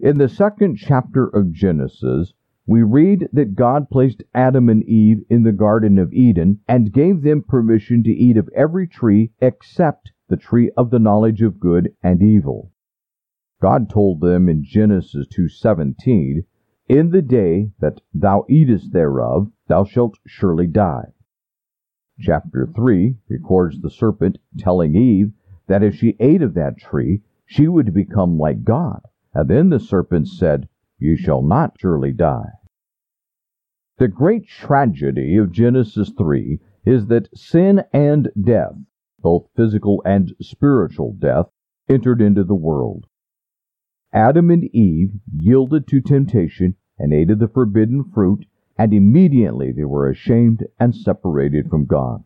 In 0.00 0.18
the 0.18 0.28
second 0.28 0.74
chapter 0.74 1.28
of 1.28 1.52
Genesis, 1.52 2.34
we 2.66 2.82
read 2.82 3.28
that 3.32 3.54
God 3.54 3.90
placed 3.90 4.22
Adam 4.34 4.68
and 4.70 4.82
Eve 4.84 5.22
in 5.28 5.42
the 5.42 5.52
Garden 5.52 5.98
of 5.98 6.12
Eden 6.14 6.60
and 6.66 6.92
gave 6.92 7.22
them 7.22 7.42
permission 7.42 8.02
to 8.02 8.10
eat 8.10 8.38
of 8.38 8.48
every 8.54 8.86
tree 8.86 9.30
except 9.40 10.12
the 10.28 10.36
tree 10.36 10.70
of 10.76 10.90
the 10.90 10.98
knowledge 10.98 11.42
of 11.42 11.60
good 11.60 11.92
and 12.02 12.22
evil. 12.22 12.70
God 13.60 13.90
told 13.90 14.20
them 14.20 14.48
in 14.48 14.64
Genesis 14.64 15.26
2:17, 15.28 16.44
"In 16.88 17.10
the 17.10 17.22
day 17.22 17.70
that 17.80 18.00
thou 18.14 18.46
eatest 18.48 18.92
thereof, 18.92 19.50
thou 19.68 19.84
shalt 19.84 20.18
surely 20.26 20.66
die." 20.66 21.12
Chapter 22.18 22.66
3 22.66 23.18
records 23.28 23.80
the 23.80 23.90
serpent 23.90 24.38
telling 24.56 24.94
Eve 24.94 25.32
that 25.66 25.82
if 25.82 25.94
she 25.94 26.16
ate 26.18 26.42
of 26.42 26.54
that 26.54 26.78
tree, 26.78 27.22
she 27.44 27.68
would 27.68 27.92
become 27.92 28.38
like 28.38 28.64
God. 28.64 29.02
And 29.34 29.50
then 29.50 29.68
the 29.68 29.80
serpent 29.80 30.28
said, 30.28 30.68
you 30.98 31.16
shall 31.16 31.42
not 31.42 31.76
surely 31.80 32.12
die. 32.12 32.50
The 33.98 34.08
great 34.08 34.46
tragedy 34.46 35.36
of 35.36 35.52
Genesis 35.52 36.10
3 36.16 36.58
is 36.84 37.06
that 37.06 37.28
sin 37.36 37.84
and 37.92 38.30
death, 38.40 38.74
both 39.20 39.48
physical 39.56 40.02
and 40.04 40.34
spiritual 40.40 41.12
death, 41.12 41.46
entered 41.88 42.20
into 42.20 42.44
the 42.44 42.54
world. 42.54 43.06
Adam 44.12 44.50
and 44.50 44.64
Eve 44.74 45.12
yielded 45.32 45.86
to 45.88 46.00
temptation 46.00 46.76
and 46.98 47.12
ate 47.12 47.30
of 47.30 47.38
the 47.38 47.48
forbidden 47.48 48.04
fruit, 48.04 48.46
and 48.76 48.92
immediately 48.92 49.72
they 49.72 49.84
were 49.84 50.08
ashamed 50.08 50.64
and 50.78 50.94
separated 50.94 51.68
from 51.68 51.84
God. 51.84 52.22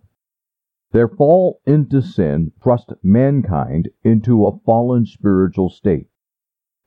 Their 0.93 1.09
fall 1.09 1.61
into 1.67 2.01
sin 2.01 2.53
thrust 2.63 2.93
mankind 3.03 3.91
into 4.03 4.47
a 4.47 4.59
fallen 4.61 5.05
spiritual 5.05 5.69
state. 5.69 6.09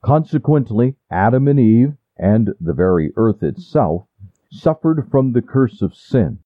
Consequently, 0.04 0.96
Adam 1.10 1.48
and 1.48 1.60
Eve 1.60 1.96
and 2.18 2.54
the 2.60 2.74
very 2.74 3.14
earth 3.16 3.44
itself, 3.44 4.08
suffered 4.50 5.08
from 5.10 5.32
the 5.32 5.42
curse 5.42 5.82
of 5.82 5.96
sin. 5.96 6.40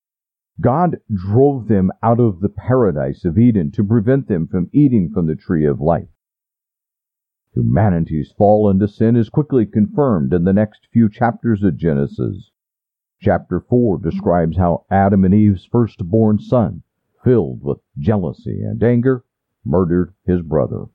God 0.61 1.01
drove 1.13 1.67
them 1.67 1.91
out 2.03 2.19
of 2.19 2.39
the 2.39 2.49
paradise 2.49 3.25
of 3.25 3.37
Eden 3.37 3.71
to 3.71 3.83
prevent 3.83 4.27
them 4.27 4.47
from 4.47 4.69
eating 4.71 5.09
from 5.09 5.25
the 5.25 5.35
tree 5.35 5.65
of 5.65 5.81
life. 5.81 6.09
Humanity's 7.53 8.31
fall 8.33 8.69
into 8.69 8.87
sin 8.87 9.15
is 9.15 9.29
quickly 9.29 9.65
confirmed 9.65 10.33
in 10.33 10.43
the 10.43 10.53
next 10.53 10.87
few 10.91 11.09
chapters 11.09 11.63
of 11.63 11.77
Genesis. 11.77 12.51
Chapter 13.19 13.61
4 13.61 13.99
describes 13.99 14.57
how 14.57 14.85
Adam 14.91 15.23
and 15.23 15.33
Eve's 15.33 15.65
firstborn 15.65 16.39
son, 16.39 16.83
filled 17.23 17.63
with 17.63 17.79
jealousy 17.97 18.61
and 18.61 18.83
anger, 18.83 19.23
murdered 19.63 20.13
his 20.25 20.41
brother. 20.41 20.85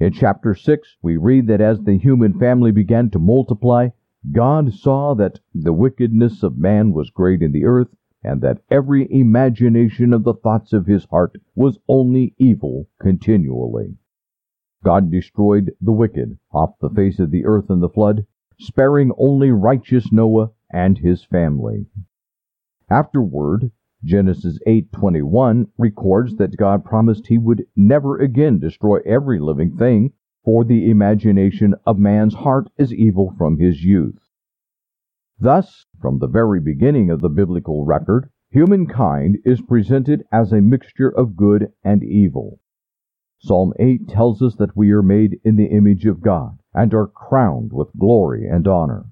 In 0.00 0.12
chapter 0.12 0.54
6, 0.54 0.96
we 1.02 1.16
read 1.16 1.46
that 1.46 1.60
as 1.60 1.80
the 1.80 1.96
human 1.96 2.36
family 2.38 2.72
began 2.72 3.10
to 3.10 3.18
multiply, 3.20 3.90
God 4.32 4.72
saw 4.72 5.14
that 5.14 5.38
the 5.54 5.72
wickedness 5.72 6.42
of 6.42 6.58
man 6.58 6.92
was 6.92 7.10
great 7.10 7.42
in 7.42 7.52
the 7.52 7.64
earth, 7.64 7.94
and 8.22 8.40
that 8.40 8.62
every 8.70 9.06
imagination 9.12 10.12
of 10.12 10.24
the 10.24 10.34
thoughts 10.34 10.72
of 10.72 10.86
his 10.86 11.04
heart 11.04 11.36
was 11.54 11.78
only 11.88 12.34
evil 12.38 12.88
continually. 12.98 13.96
God 14.82 15.10
destroyed 15.10 15.72
the 15.80 15.92
wicked 15.92 16.38
off 16.50 16.78
the 16.80 16.90
face 16.90 17.20
of 17.20 17.30
the 17.30 17.44
earth 17.44 17.70
in 17.70 17.80
the 17.80 17.88
flood, 17.88 18.26
sparing 18.58 19.12
only 19.16 19.50
righteous 19.50 20.10
Noah 20.10 20.50
and 20.70 20.98
his 20.98 21.24
family. 21.24 21.86
Afterward, 22.90 23.70
Genesis 24.04 24.58
8:21 24.66 25.66
records 25.78 26.36
that 26.36 26.58
God 26.58 26.84
promised 26.84 27.28
he 27.28 27.38
would 27.38 27.64
never 27.74 28.18
again 28.18 28.58
destroy 28.58 28.98
every 29.06 29.40
living 29.40 29.78
thing, 29.78 30.12
for 30.44 30.62
the 30.62 30.90
imagination 30.90 31.74
of 31.86 31.98
man's 31.98 32.34
heart 32.34 32.68
is 32.76 32.92
evil 32.92 33.30
from 33.38 33.58
his 33.58 33.82
youth. 33.82 34.28
Thus, 35.40 35.86
from 35.98 36.18
the 36.18 36.28
very 36.28 36.60
beginning 36.60 37.08
of 37.08 37.22
the 37.22 37.30
biblical 37.30 37.86
record, 37.86 38.28
humankind 38.50 39.38
is 39.42 39.62
presented 39.62 40.22
as 40.30 40.52
a 40.52 40.60
mixture 40.60 41.08
of 41.08 41.34
good 41.34 41.72
and 41.82 42.04
evil. 42.04 42.60
Psalm 43.38 43.72
8 43.78 44.06
tells 44.06 44.42
us 44.42 44.54
that 44.56 44.76
we 44.76 44.90
are 44.92 45.02
made 45.02 45.40
in 45.44 45.56
the 45.56 45.68
image 45.68 46.04
of 46.04 46.20
God 46.20 46.58
and 46.74 46.92
are 46.92 47.06
crowned 47.06 47.72
with 47.72 47.96
glory 47.98 48.46
and 48.46 48.68
honor. 48.68 49.06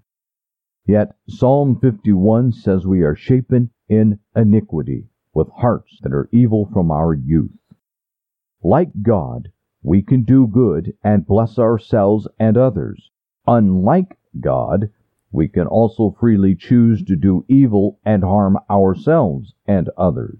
Yet 0.84 1.16
Psalm 1.28 1.78
51 1.80 2.52
says 2.52 2.86
we 2.86 3.02
are 3.02 3.14
shapen 3.14 3.70
in 3.92 4.18
iniquity, 4.34 5.06
with 5.34 5.50
hearts 5.50 5.98
that 6.02 6.14
are 6.14 6.30
evil 6.32 6.64
from 6.72 6.90
our 6.90 7.12
youth. 7.12 7.50
Like 8.62 9.02
God, 9.02 9.52
we 9.82 10.00
can 10.00 10.22
do 10.22 10.46
good 10.46 10.94
and 11.04 11.26
bless 11.26 11.58
ourselves 11.58 12.26
and 12.38 12.56
others. 12.56 13.10
Unlike 13.46 14.16
God, 14.40 14.88
we 15.30 15.46
can 15.46 15.66
also 15.66 16.16
freely 16.18 16.54
choose 16.54 17.02
to 17.04 17.16
do 17.16 17.44
evil 17.48 17.98
and 18.02 18.22
harm 18.22 18.58
ourselves 18.70 19.54
and 19.66 19.90
others. 19.98 20.38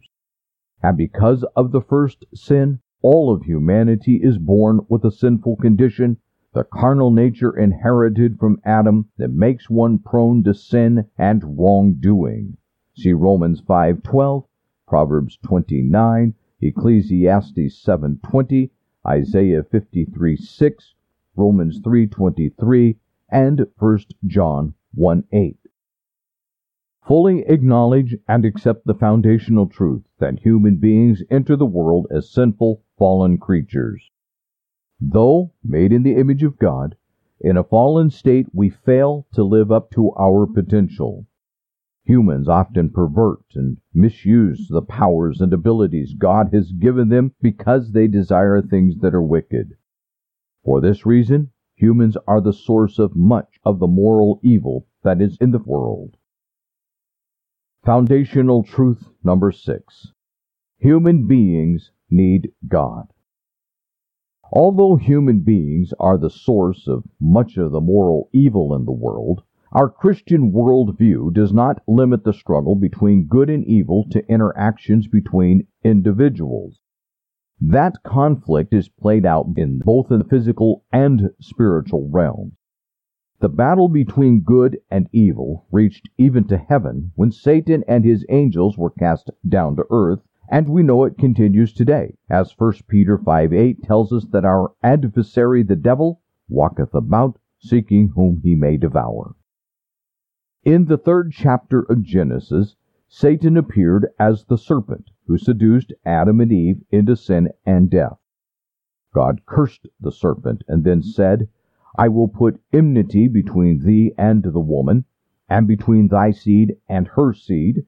And 0.83 0.97
because 0.97 1.45
of 1.55 1.73
the 1.73 1.83
first 1.83 2.25
sin, 2.35 2.81
all 3.03 3.31
of 3.35 3.43
humanity 3.43 4.17
is 4.17 4.39
born 4.39 4.81
with 4.89 5.05
a 5.05 5.11
sinful 5.11 5.57
condition, 5.57 6.17
the 6.55 6.65
carnal 6.65 7.11
nature 7.11 7.55
inherited 7.55 8.39
from 8.39 8.61
Adam 8.65 9.11
that 9.19 9.33
makes 9.33 9.69
one 9.69 9.99
prone 9.99 10.43
to 10.45 10.55
sin 10.55 11.07
and 11.19 11.59
wrongdoing. 11.59 12.57
See 12.95 13.15
Romans 13.15 13.63
5:12, 13.63 14.45
Proverbs 14.87 15.39
29, 15.39 16.35
Ecclesiastes 16.61 17.83
7:20, 17.83 18.71
Isaiah 19.09 19.63
53:6, 19.63 20.95
Romans 21.35 21.81
3:23, 21.81 22.99
and 23.31 23.67
1 23.79 23.99
John 24.27 24.75
1 24.93 25.25
8. 25.33 25.59
Fully 27.01 27.41
acknowledge 27.47 28.15
and 28.29 28.45
accept 28.45 28.85
the 28.85 28.93
foundational 28.95 29.67
truth 29.67 30.07
that 30.19 30.41
human 30.41 30.77
beings 30.77 31.23
enter 31.31 31.57
the 31.57 31.65
world 31.65 32.07
as 32.11 32.29
sinful, 32.29 32.83
fallen 32.99 33.39
creatures. 33.39 34.11
Though 35.01 35.53
made 35.65 35.95
in 35.95 36.03
the 36.03 36.17
image 36.17 36.43
of 36.43 36.59
God, 36.59 36.97
in 37.41 37.57
a 37.57 37.65
fallen 37.65 38.11
state 38.11 38.49
we 38.53 38.69
fail 38.69 39.27
to 39.33 39.43
live 39.43 39.73
up 39.73 39.91
to 39.93 40.13
our 40.13 40.47
potential. 40.47 41.27
Humans 42.05 42.49
often 42.49 42.91
pervert 42.91 43.45
and 43.55 43.79
misuse 43.95 44.69
the 44.69 44.83
powers 44.83 45.41
and 45.41 45.53
abilities 45.53 46.15
God 46.15 46.53
has 46.53 46.73
given 46.73 47.09
them 47.09 47.35
because 47.41 47.93
they 47.93 48.09
desire 48.09 48.61
things 48.61 48.99
that 49.01 49.15
are 49.15 49.23
wicked. 49.23 49.77
For 50.65 50.81
this 50.81 51.07
reason, 51.07 51.51
Humans 51.83 52.17
are 52.29 52.41
the 52.41 52.53
source 52.53 53.01
of 53.01 53.17
much 53.17 53.59
of 53.65 53.81
the 53.81 53.89
moral 53.89 54.39
evil 54.41 54.87
that 55.03 55.21
is 55.21 55.37
in 55.41 55.51
the 55.51 55.59
world. 55.59 56.17
Foundational 57.85 58.63
truth 58.63 59.09
number 59.25 59.51
six. 59.51 60.13
Human 60.79 61.27
beings 61.27 61.91
need 62.09 62.53
God. 62.69 63.13
Although 64.53 64.95
human 64.95 65.41
beings 65.41 65.93
are 65.99 66.19
the 66.19 66.31
source 66.31 66.87
of 66.87 67.05
much 67.19 67.57
of 67.57 67.73
the 67.73 67.81
moral 67.81 68.29
evil 68.33 68.77
in 68.77 68.85
the 68.85 68.93
world, 68.93 69.43
our 69.75 69.89
Christian 69.89 70.53
worldview 70.53 71.33
does 71.33 71.51
not 71.51 71.81
limit 71.89 72.25
the 72.25 72.33
struggle 72.35 72.75
between 72.75 73.25
good 73.25 73.49
and 73.49 73.65
evil 73.65 74.05
to 74.11 74.23
interactions 74.31 75.09
between 75.09 75.67
individuals. 75.83 76.83
That 77.59 78.03
conflict 78.03 78.75
is 78.75 78.91
played 78.91 79.25
out 79.25 79.47
in 79.57 79.79
both 79.79 80.09
the 80.09 80.25
physical 80.25 80.85
and 80.93 81.31
spiritual 81.41 82.11
realms. 82.11 82.53
The 83.41 83.49
battle 83.49 83.89
between 83.89 84.43
good 84.43 84.79
and 84.91 85.09
evil 85.11 85.65
reached 85.73 86.07
even 86.19 86.45
to 86.49 86.59
heaven 86.59 87.13
when 87.15 87.33
Satan 87.33 87.83
and 87.89 88.05
his 88.05 88.27
angels 88.29 88.77
were 88.77 88.91
cast 88.91 89.31
down 89.49 89.77
to 89.77 89.87
earth, 89.91 90.21
and 90.51 90.69
we 90.69 90.83
know 90.83 91.05
it 91.05 91.17
continues 91.17 91.73
today, 91.73 92.19
as 92.29 92.53
1 92.59 92.75
Peter 92.89 93.17
5 93.17 93.55
8 93.55 93.83
tells 93.85 94.13
us 94.13 94.27
that 94.33 94.45
our 94.45 94.73
adversary 94.83 95.63
the 95.63 95.77
devil 95.77 96.21
walketh 96.47 96.95
about, 96.95 97.39
seeking 97.59 98.09
whom 98.09 98.43
he 98.45 98.55
may 98.55 98.77
devour. 98.77 99.35
In 100.65 100.85
the 100.85 100.97
third 100.97 101.33
chapter 101.33 101.83
of 101.83 102.05
Genesis, 102.05 102.77
Satan 103.09 103.57
appeared 103.57 104.07
as 104.17 104.45
the 104.45 104.57
serpent 104.57 105.11
who 105.27 105.37
seduced 105.37 105.93
Adam 106.05 106.41
and 106.41 106.53
Eve 106.53 106.85
into 106.91 107.17
sin 107.17 107.49
and 107.67 107.91
death. 107.91 108.21
God 109.13 109.45
cursed 109.45 109.89
the 110.01 110.13
serpent 110.13 110.63
and 110.69 110.85
then 110.85 111.03
said, 111.03 111.49
I 111.99 112.07
will 112.07 112.29
put 112.29 112.61
enmity 112.73 113.27
between 113.27 113.81
thee 113.81 114.15
and 114.17 114.45
the 114.45 114.61
woman, 114.61 115.05
and 115.49 115.67
between 115.67 116.07
thy 116.07 116.31
seed 116.31 116.77
and 116.89 117.09
her 117.09 117.33
seed. 117.33 117.85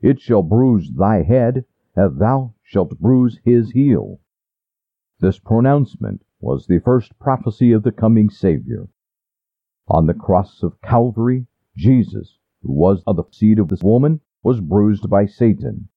It 0.00 0.18
shall 0.18 0.42
bruise 0.42 0.92
thy 0.94 1.24
head, 1.24 1.66
and 1.94 2.18
thou 2.18 2.54
shalt 2.62 2.98
bruise 2.98 3.38
his 3.44 3.72
heel. 3.72 4.18
This 5.20 5.38
pronouncement 5.38 6.24
was 6.40 6.66
the 6.66 6.78
first 6.78 7.18
prophecy 7.18 7.72
of 7.72 7.82
the 7.82 7.92
coming 7.92 8.30
Savior. 8.30 8.88
On 9.88 10.06
the 10.06 10.14
cross 10.14 10.62
of 10.62 10.80
Calvary, 10.80 11.46
Jesus, 11.76 12.38
who 12.62 12.72
was 12.72 13.02
of 13.06 13.16
the 13.16 13.24
seed 13.30 13.58
of 13.58 13.68
this 13.68 13.82
woman, 13.82 14.20
was 14.42 14.60
bruised 14.60 15.08
by 15.10 15.26
Satan. 15.26 15.88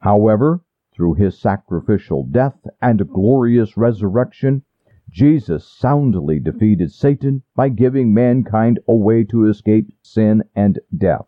However, 0.00 0.62
through 0.94 1.14
his 1.14 1.38
sacrificial 1.38 2.24
death 2.24 2.66
and 2.80 3.08
glorious 3.08 3.76
resurrection, 3.76 4.62
Jesus 5.10 5.66
soundly 5.66 6.40
defeated 6.40 6.90
Satan 6.90 7.42
by 7.54 7.68
giving 7.68 8.14
mankind 8.14 8.80
a 8.88 8.94
way 8.94 9.24
to 9.24 9.46
escape 9.46 9.92
sin 10.02 10.42
and 10.54 10.80
death. 10.96 11.26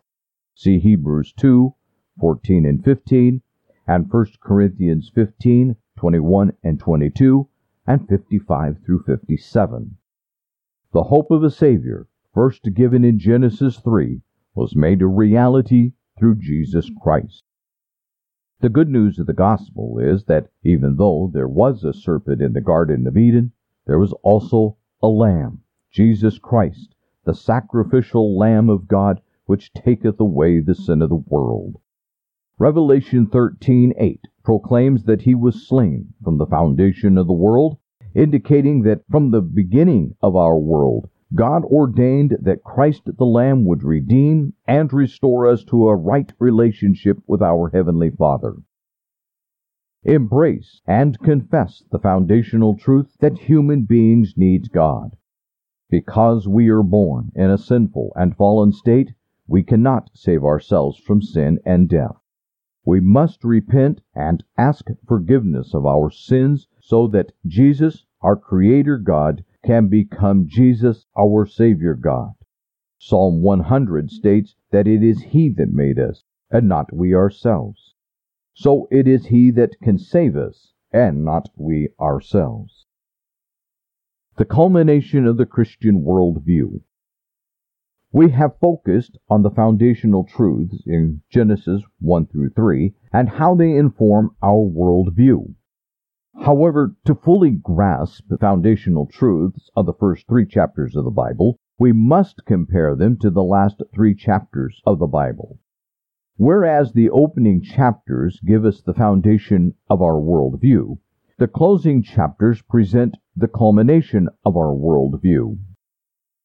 See 0.54 0.78
Hebrews 0.78 1.32
2, 1.34 1.74
14 2.18 2.66
and 2.66 2.84
15, 2.84 3.42
and 3.86 4.12
1 4.12 4.26
Corinthians 4.40 5.10
15, 5.14 5.76
21 5.96 6.52
and 6.62 6.80
22, 6.80 7.48
and 7.86 8.08
55 8.08 8.78
through 8.84 9.02
57. 9.04 9.96
The 10.92 11.04
hope 11.04 11.30
of 11.30 11.44
a 11.44 11.50
Savior, 11.50 12.08
first 12.34 12.74
given 12.74 13.04
in 13.04 13.18
Genesis 13.18 13.78
3, 13.78 14.20
was 14.54 14.76
made 14.76 15.02
a 15.02 15.06
reality 15.06 15.92
through 16.18 16.34
Jesus 16.36 16.90
Christ. 17.00 17.44
The 18.60 18.68
good 18.68 18.88
news 18.88 19.18
of 19.18 19.26
the 19.26 19.32
gospel 19.32 19.98
is 19.98 20.24
that 20.24 20.48
even 20.64 20.96
though 20.96 21.30
there 21.32 21.46
was 21.46 21.84
a 21.84 21.92
serpent 21.92 22.42
in 22.42 22.52
the 22.52 22.60
Garden 22.60 23.06
of 23.06 23.16
Eden, 23.16 23.52
there 23.86 24.00
was 24.00 24.12
also 24.24 24.76
a 25.00 25.08
lamb, 25.08 25.60
Jesus 25.92 26.38
Christ, 26.38 26.94
the 27.24 27.34
sacrificial 27.34 28.36
Lamb 28.36 28.68
of 28.68 28.88
God, 28.88 29.20
which 29.46 29.72
taketh 29.72 30.18
away 30.18 30.60
the 30.60 30.74
sin 30.74 31.02
of 31.02 31.08
the 31.08 31.14
world. 31.14 31.76
Revelation 32.58 33.26
13:8 33.28 34.20
proclaims 34.42 35.04
that 35.04 35.22
he 35.22 35.34
was 35.34 35.66
slain 35.66 36.14
from 36.24 36.38
the 36.38 36.46
foundation 36.46 37.16
of 37.16 37.28
the 37.28 37.32
world, 37.32 37.78
indicating 38.14 38.82
that 38.82 39.06
from 39.08 39.30
the 39.30 39.40
beginning 39.40 40.16
of 40.20 40.34
our 40.34 40.58
world 40.58 41.08
God 41.34 41.64
ordained 41.64 42.38
that 42.40 42.64
Christ 42.64 43.02
the 43.04 43.26
Lamb 43.26 43.66
would 43.66 43.82
redeem 43.82 44.54
and 44.66 44.90
restore 44.92 45.46
us 45.46 45.62
to 45.64 45.88
a 45.88 45.94
right 45.94 46.32
relationship 46.38 47.18
with 47.26 47.42
our 47.42 47.68
Heavenly 47.68 48.10
Father. 48.10 48.56
Embrace 50.04 50.80
and 50.86 51.18
confess 51.18 51.84
the 51.90 51.98
foundational 51.98 52.76
truth 52.76 53.16
that 53.20 53.36
human 53.36 53.82
beings 53.82 54.34
need 54.38 54.72
God. 54.72 55.16
Because 55.90 56.48
we 56.48 56.68
are 56.68 56.82
born 56.82 57.30
in 57.34 57.50
a 57.50 57.58
sinful 57.58 58.12
and 58.16 58.34
fallen 58.36 58.72
state, 58.72 59.12
we 59.46 59.62
cannot 59.62 60.10
save 60.14 60.44
ourselves 60.44 60.98
from 60.98 61.20
sin 61.20 61.58
and 61.64 61.88
death. 61.88 62.16
We 62.86 63.00
must 63.00 63.44
repent 63.44 64.00
and 64.14 64.42
ask 64.56 64.86
forgiveness 65.06 65.74
of 65.74 65.84
our 65.84 66.10
sins 66.10 66.68
so 66.80 67.06
that 67.08 67.32
Jesus, 67.46 68.06
our 68.22 68.36
Creator 68.36 68.98
God, 68.98 69.44
can 69.64 69.88
become 69.88 70.46
Jesus, 70.46 71.06
our 71.16 71.46
Savior 71.46 71.94
God. 71.94 72.34
Psalm 72.98 73.42
100 73.42 74.10
states 74.10 74.56
that 74.70 74.86
it 74.86 75.02
is 75.02 75.22
He 75.22 75.48
that 75.50 75.72
made 75.72 75.98
us, 75.98 76.24
and 76.50 76.68
not 76.68 76.92
we 76.92 77.14
ourselves. 77.14 77.94
So 78.54 78.88
it 78.90 79.06
is 79.06 79.26
He 79.26 79.50
that 79.52 79.78
can 79.80 79.98
save 79.98 80.36
us, 80.36 80.72
and 80.92 81.24
not 81.24 81.48
we 81.56 81.88
ourselves. 82.00 82.86
The 84.36 84.44
culmination 84.44 85.26
of 85.26 85.36
the 85.36 85.46
Christian 85.46 86.02
worldview. 86.02 86.80
We 88.10 88.30
have 88.30 88.58
focused 88.58 89.18
on 89.28 89.42
the 89.42 89.50
foundational 89.50 90.24
truths 90.24 90.82
in 90.86 91.22
Genesis 91.28 91.82
1 92.00 92.26
through 92.26 92.50
3 92.50 92.94
and 93.12 93.28
how 93.28 93.54
they 93.54 93.76
inform 93.76 94.34
our 94.42 94.64
worldview. 94.64 95.54
However, 96.40 96.94
to 97.04 97.14
fully 97.16 97.50
grasp 97.50 98.28
the 98.28 98.38
foundational 98.38 99.06
truths 99.06 99.70
of 99.74 99.86
the 99.86 99.92
first 99.92 100.26
three 100.28 100.46
chapters 100.46 100.94
of 100.94 101.04
the 101.04 101.10
Bible, 101.10 101.58
we 101.78 101.92
must 101.92 102.44
compare 102.44 102.94
them 102.94 103.16
to 103.18 103.30
the 103.30 103.42
last 103.42 103.82
three 103.92 104.14
chapters 104.14 104.80
of 104.86 104.98
the 104.98 105.06
Bible. 105.06 105.58
Whereas 106.36 106.92
the 106.92 107.10
opening 107.10 107.60
chapters 107.60 108.40
give 108.40 108.64
us 108.64 108.80
the 108.80 108.94
foundation 108.94 109.74
of 109.90 110.00
our 110.00 110.14
worldview, 110.14 110.98
the 111.38 111.48
closing 111.48 112.02
chapters 112.02 112.62
present 112.62 113.16
the 113.36 113.48
culmination 113.48 114.28
of 114.44 114.56
our 114.56 114.72
worldview. 114.72 115.58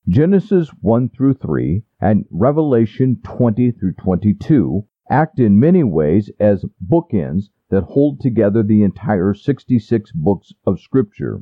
Genesis 0.08 0.70
1 0.82 1.10
through 1.10 1.36
3 1.36 1.84
and 2.02 2.26
Revelation 2.32 3.20
20 3.24 3.72
through 3.72 3.94
22 3.94 4.86
act 5.10 5.40
in 5.40 5.60
many 5.60 5.84
ways 5.84 6.32
as 6.40 6.66
bookends 6.84 7.50
that 7.74 7.86
hold 7.86 8.20
together 8.20 8.62
the 8.62 8.84
entire 8.84 9.34
66 9.34 10.12
books 10.12 10.54
of 10.64 10.80
Scripture. 10.80 11.42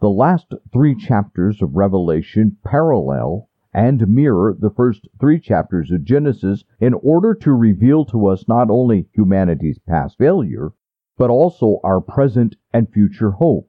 The 0.00 0.08
last 0.08 0.54
three 0.72 0.94
chapters 0.94 1.60
of 1.60 1.74
Revelation 1.74 2.58
parallel 2.64 3.48
and 3.74 4.06
mirror 4.06 4.56
the 4.56 4.70
first 4.70 5.08
three 5.18 5.40
chapters 5.40 5.90
of 5.90 6.04
Genesis 6.04 6.62
in 6.78 6.94
order 6.94 7.34
to 7.34 7.52
reveal 7.52 8.04
to 8.04 8.28
us 8.28 8.46
not 8.46 8.70
only 8.70 9.08
humanity's 9.12 9.80
past 9.80 10.16
failure, 10.16 10.70
but 11.18 11.28
also 11.28 11.80
our 11.82 12.00
present 12.00 12.54
and 12.72 12.88
future 12.88 13.32
hope. 13.32 13.68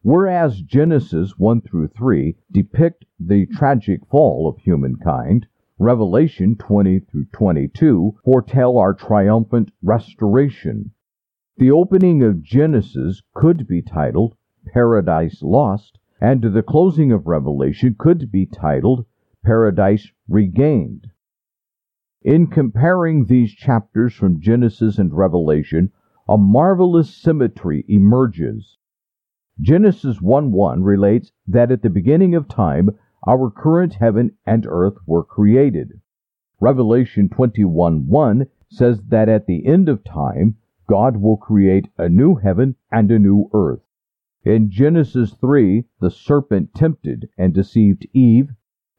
Whereas 0.00 0.62
Genesis 0.62 1.38
1 1.38 1.60
through 1.60 1.88
3 1.88 2.34
depict 2.50 3.04
the 3.20 3.44
tragic 3.44 4.06
fall 4.06 4.48
of 4.48 4.56
humankind, 4.62 5.48
Revelation 5.78 6.56
20 6.56 7.00
through 7.00 7.26
22 7.32 8.14
foretell 8.24 8.78
our 8.78 8.94
triumphant 8.94 9.70
restoration. 9.82 10.92
The 11.58 11.70
opening 11.70 12.22
of 12.22 12.42
Genesis 12.42 13.22
could 13.34 13.66
be 13.66 13.82
titled 13.82 14.36
Paradise 14.72 15.42
Lost, 15.42 15.98
and 16.18 16.42
the 16.42 16.62
closing 16.62 17.12
of 17.12 17.26
Revelation 17.26 17.94
could 17.98 18.30
be 18.32 18.46
titled 18.46 19.04
Paradise 19.44 20.10
Regained. 20.28 21.08
In 22.22 22.46
comparing 22.46 23.26
these 23.26 23.52
chapters 23.52 24.14
from 24.14 24.40
Genesis 24.40 24.98
and 24.98 25.12
Revelation, 25.12 25.92
a 26.26 26.38
marvelous 26.38 27.14
symmetry 27.14 27.84
emerges. 27.86 28.78
Genesis 29.60 30.22
1 30.22 30.52
1 30.52 30.82
relates 30.82 31.32
that 31.46 31.70
at 31.70 31.82
the 31.82 31.90
beginning 31.90 32.34
of 32.34 32.48
time, 32.48 32.90
our 33.26 33.50
current 33.50 33.94
heaven 33.94 34.30
and 34.46 34.64
earth 34.68 34.96
were 35.06 35.24
created. 35.24 36.00
Revelation 36.60 37.28
21 37.28 38.06
1 38.06 38.46
says 38.68 39.02
that 39.08 39.28
at 39.28 39.46
the 39.46 39.66
end 39.66 39.88
of 39.88 40.04
time, 40.04 40.56
God 40.88 41.16
will 41.16 41.36
create 41.36 41.88
a 41.98 42.08
new 42.08 42.36
heaven 42.36 42.76
and 42.90 43.10
a 43.10 43.18
new 43.18 43.50
earth. 43.52 43.82
In 44.44 44.70
Genesis 44.70 45.34
3, 45.34 45.84
the 46.00 46.10
serpent 46.10 46.72
tempted 46.72 47.28
and 47.36 47.52
deceived 47.52 48.06
Eve. 48.12 48.50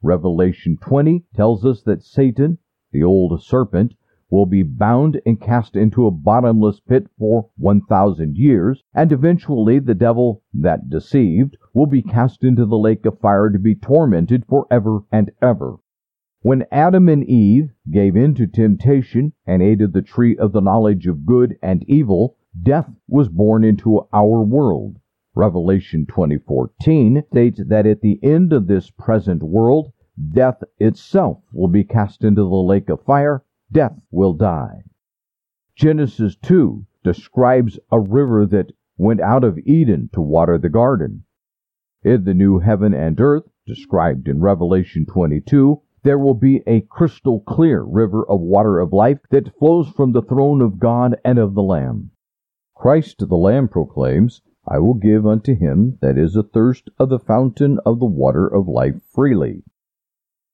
Revelation 0.01 0.77
20 0.81 1.23
tells 1.33 1.65
us 1.65 1.81
that 1.83 2.03
Satan, 2.03 2.57
the 2.91 3.03
old 3.03 3.41
serpent, 3.41 3.95
will 4.29 4.45
be 4.45 4.61
bound 4.61 5.21
and 5.25 5.39
cast 5.39 5.75
into 5.75 6.05
a 6.05 6.11
bottomless 6.11 6.81
pit 6.81 7.07
for 7.17 7.49
1,000 7.57 8.35
years, 8.35 8.83
and 8.93 9.11
eventually 9.11 9.79
the 9.79 9.95
devil 9.95 10.41
that 10.53 10.89
deceived 10.89 11.55
will 11.73 11.85
be 11.85 12.01
cast 12.01 12.43
into 12.43 12.65
the 12.65 12.77
lake 12.77 13.05
of 13.05 13.17
fire 13.19 13.49
to 13.49 13.57
be 13.57 13.73
tormented 13.73 14.45
forever 14.45 14.99
and 15.11 15.31
ever. 15.41 15.77
When 16.41 16.65
Adam 16.71 17.07
and 17.07 17.23
Eve 17.23 17.71
gave 17.89 18.15
in 18.15 18.35
to 18.35 18.47
temptation 18.47 19.33
and 19.45 19.61
ate 19.61 19.81
of 19.81 19.93
the 19.93 20.01
tree 20.01 20.35
of 20.35 20.51
the 20.51 20.61
knowledge 20.61 21.07
of 21.07 21.25
good 21.25 21.57
and 21.61 21.83
evil, 21.89 22.35
death 22.61 22.91
was 23.07 23.29
born 23.29 23.63
into 23.63 24.07
our 24.11 24.43
world. 24.43 24.97
Revelation 25.35 26.05
20:14 26.05 27.25
states 27.27 27.61
that 27.65 27.85
at 27.85 28.01
the 28.01 28.19
end 28.21 28.51
of 28.51 28.67
this 28.67 28.89
present 28.89 29.41
world, 29.41 29.93
death 30.33 30.63
itself 30.79 31.41
will 31.53 31.67
be 31.67 31.83
cast 31.83 32.23
into 32.23 32.41
the 32.41 32.55
lake 32.55 32.89
of 32.89 33.01
fire 33.03 33.43
death 33.71 33.99
will 34.11 34.33
die. 34.33 34.83
Genesis 35.75 36.35
2 36.37 36.85
describes 37.03 37.79
a 37.91 37.99
river 37.99 38.45
that 38.45 38.71
went 38.97 39.21
out 39.21 39.43
of 39.43 39.59
Eden 39.59 40.09
to 40.13 40.21
water 40.21 40.57
the 40.57 40.69
garden. 40.69 41.23
In 42.03 42.23
the 42.23 42.33
new 42.33 42.59
heaven 42.59 42.93
and 42.93 43.19
earth, 43.19 43.49
described 43.65 44.27
in 44.27 44.39
Revelation 44.39 45.05
22, 45.05 45.81
there 46.03 46.17
will 46.17 46.33
be 46.33 46.63
a 46.65 46.81
crystal 46.81 47.41
clear 47.41 47.83
river 47.83 48.25
of 48.29 48.39
water 48.39 48.79
of 48.79 48.93
life 48.93 49.19
that 49.29 49.55
flows 49.57 49.89
from 49.89 50.13
the 50.13 50.21
throne 50.21 50.61
of 50.61 50.79
God 50.79 51.19
and 51.25 51.37
of 51.37 51.53
the 51.53 51.63
Lamb. 51.63 52.11
Christ 52.75 53.27
the 53.27 53.35
Lamb 53.35 53.67
proclaims, 53.67 54.41
I 54.67 54.79
will 54.79 54.93
give 54.93 55.25
unto 55.25 55.55
him 55.55 55.97
that 56.01 56.17
is 56.17 56.35
athirst 56.35 56.89
of 56.97 57.09
the 57.09 57.19
fountain 57.19 57.79
of 57.85 57.99
the 57.99 58.05
water 58.05 58.47
of 58.47 58.67
life 58.67 59.01
freely. 59.03 59.63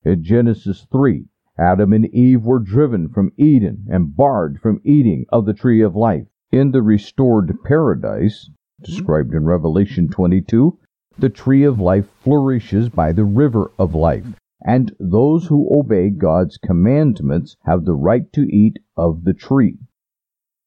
In 0.04 0.24
Genesis 0.24 0.88
3, 0.92 1.26
Adam 1.60 1.94
and 1.94 2.08
Eve 2.08 2.44
were 2.44 2.58
driven 2.58 3.08
from 3.08 3.32
Eden 3.38 3.86
and 3.88 4.16
barred 4.16 4.60
from 4.60 4.82
eating 4.84 5.24
of 5.30 5.46
the 5.46 5.54
tree 5.54 5.82
of 5.82 5.96
life. 5.96 6.26
In 6.52 6.72
the 6.72 6.82
restored 6.82 7.56
paradise, 7.64 8.50
described 8.82 9.36
in 9.36 9.46
Revelation 9.46 10.08
22, 10.08 10.80
the 11.20 11.30
tree 11.30 11.64
of 11.64 11.80
life 11.80 12.10
flourishes 12.24 12.90
by 12.90 13.12
the 13.12 13.24
river 13.24 13.72
of 13.78 13.94
life, 13.94 14.26
and 14.66 14.96
those 15.00 15.46
who 15.46 15.70
obey 15.72 16.10
God's 16.10 16.58
commandments 16.58 17.56
have 17.66 17.86
the 17.86 17.94
right 17.94 18.34
to 18.34 18.52
eat 18.52 18.80
of 18.98 19.24
the 19.24 19.34
tree. 19.34 19.78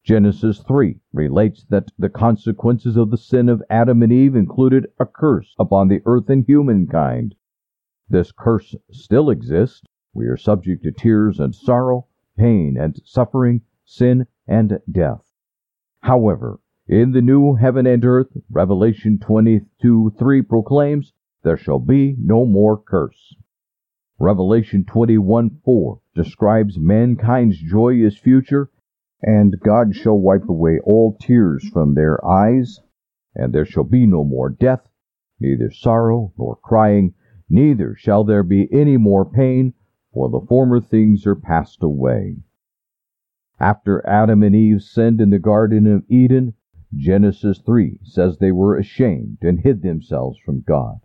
Genesis 0.04 0.60
3 0.60 1.00
relates 1.12 1.64
that 1.64 1.90
the 1.98 2.08
consequences 2.08 2.96
of 2.96 3.10
the 3.10 3.18
sin 3.18 3.48
of 3.48 3.60
Adam 3.68 4.04
and 4.04 4.12
Eve 4.12 4.36
included 4.36 4.86
a 5.00 5.06
curse 5.06 5.52
upon 5.58 5.88
the 5.88 6.00
earth 6.06 6.30
and 6.30 6.44
humankind. 6.46 7.34
This 8.08 8.30
curse 8.30 8.76
still 8.92 9.30
exists, 9.30 9.82
we 10.16 10.26
are 10.26 10.36
subject 10.38 10.82
to 10.82 10.90
tears 10.90 11.38
and 11.38 11.54
sorrow, 11.54 12.06
pain 12.38 12.78
and 12.78 12.98
suffering, 13.04 13.60
sin 13.84 14.26
and 14.48 14.80
death. 14.90 15.30
However, 16.00 16.58
in 16.88 17.12
the 17.12 17.20
new 17.20 17.56
heaven 17.56 17.86
and 17.86 18.02
earth, 18.02 18.34
Revelation 18.48 19.18
22 19.18 20.14
3 20.18 20.42
proclaims, 20.42 21.12
there 21.42 21.58
shall 21.58 21.78
be 21.78 22.16
no 22.18 22.46
more 22.46 22.80
curse. 22.80 23.36
Revelation 24.18 24.84
21 24.84 25.50
4 25.62 26.00
describes 26.14 26.78
mankind's 26.78 27.58
joyous 27.58 28.16
future, 28.16 28.70
and 29.22 29.60
God 29.60 29.94
shall 29.94 30.18
wipe 30.18 30.48
away 30.48 30.78
all 30.82 31.14
tears 31.20 31.68
from 31.68 31.92
their 31.92 32.24
eyes, 32.26 32.80
and 33.34 33.52
there 33.52 33.66
shall 33.66 33.84
be 33.84 34.06
no 34.06 34.24
more 34.24 34.48
death, 34.48 34.88
neither 35.38 35.70
sorrow 35.70 36.32
nor 36.38 36.56
crying, 36.56 37.12
neither 37.50 37.94
shall 37.94 38.24
there 38.24 38.42
be 38.42 38.72
any 38.72 38.96
more 38.96 39.26
pain, 39.26 39.74
for 40.16 40.30
the 40.30 40.46
former 40.46 40.80
things 40.80 41.26
are 41.26 41.36
passed 41.36 41.82
away. 41.82 42.38
After 43.60 44.02
Adam 44.08 44.42
and 44.42 44.56
Eve 44.56 44.80
sinned 44.80 45.20
in 45.20 45.28
the 45.28 45.38
Garden 45.38 45.86
of 45.86 46.06
Eden, 46.08 46.54
Genesis 46.94 47.58
3 47.58 48.00
says 48.02 48.38
they 48.38 48.50
were 48.50 48.78
ashamed 48.78 49.36
and 49.42 49.60
hid 49.60 49.82
themselves 49.82 50.38
from 50.38 50.62
God. 50.62 51.00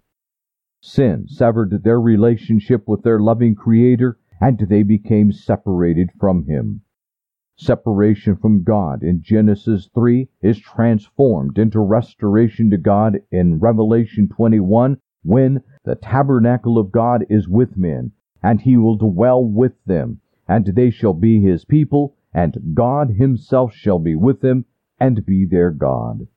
Sin 0.80 1.28
severed 1.28 1.84
their 1.84 2.00
relationship 2.00 2.88
with 2.88 3.04
their 3.04 3.20
loving 3.20 3.54
Creator, 3.54 4.18
and 4.40 4.58
they 4.60 4.82
became 4.82 5.34
separated 5.34 6.10
from 6.18 6.46
Him. 6.46 6.80
Separation 7.58 8.38
from 8.38 8.64
God 8.64 9.04
in 9.04 9.22
Genesis 9.22 9.90
3 9.94 10.30
is 10.42 10.58
transformed 10.58 11.58
into 11.58 11.82
restoration 11.82 12.70
to 12.70 12.78
God 12.78 13.20
in 13.30 13.60
Revelation 13.60 14.30
21 14.30 15.02
when 15.24 15.62
the 15.84 15.96
tabernacle 15.96 16.78
of 16.78 16.94
God 16.94 17.26
is 17.30 17.50
with 17.50 17.76
men 17.76 18.14
and 18.42 18.62
he 18.62 18.78
will 18.78 18.96
dwell 18.96 19.44
with 19.44 19.84
them, 19.86 20.20
and 20.48 20.66
they 20.68 20.90
shall 20.90 21.14
be 21.14 21.42
his 21.42 21.66
people, 21.66 22.16
and 22.34 22.74
God 22.74 23.12
himself 23.12 23.74
shall 23.74 24.00
be 24.00 24.16
with 24.16 24.42
them, 24.42 24.66
and 25.00 25.26
be 25.26 25.46
their 25.46 25.72
God. 25.72 26.28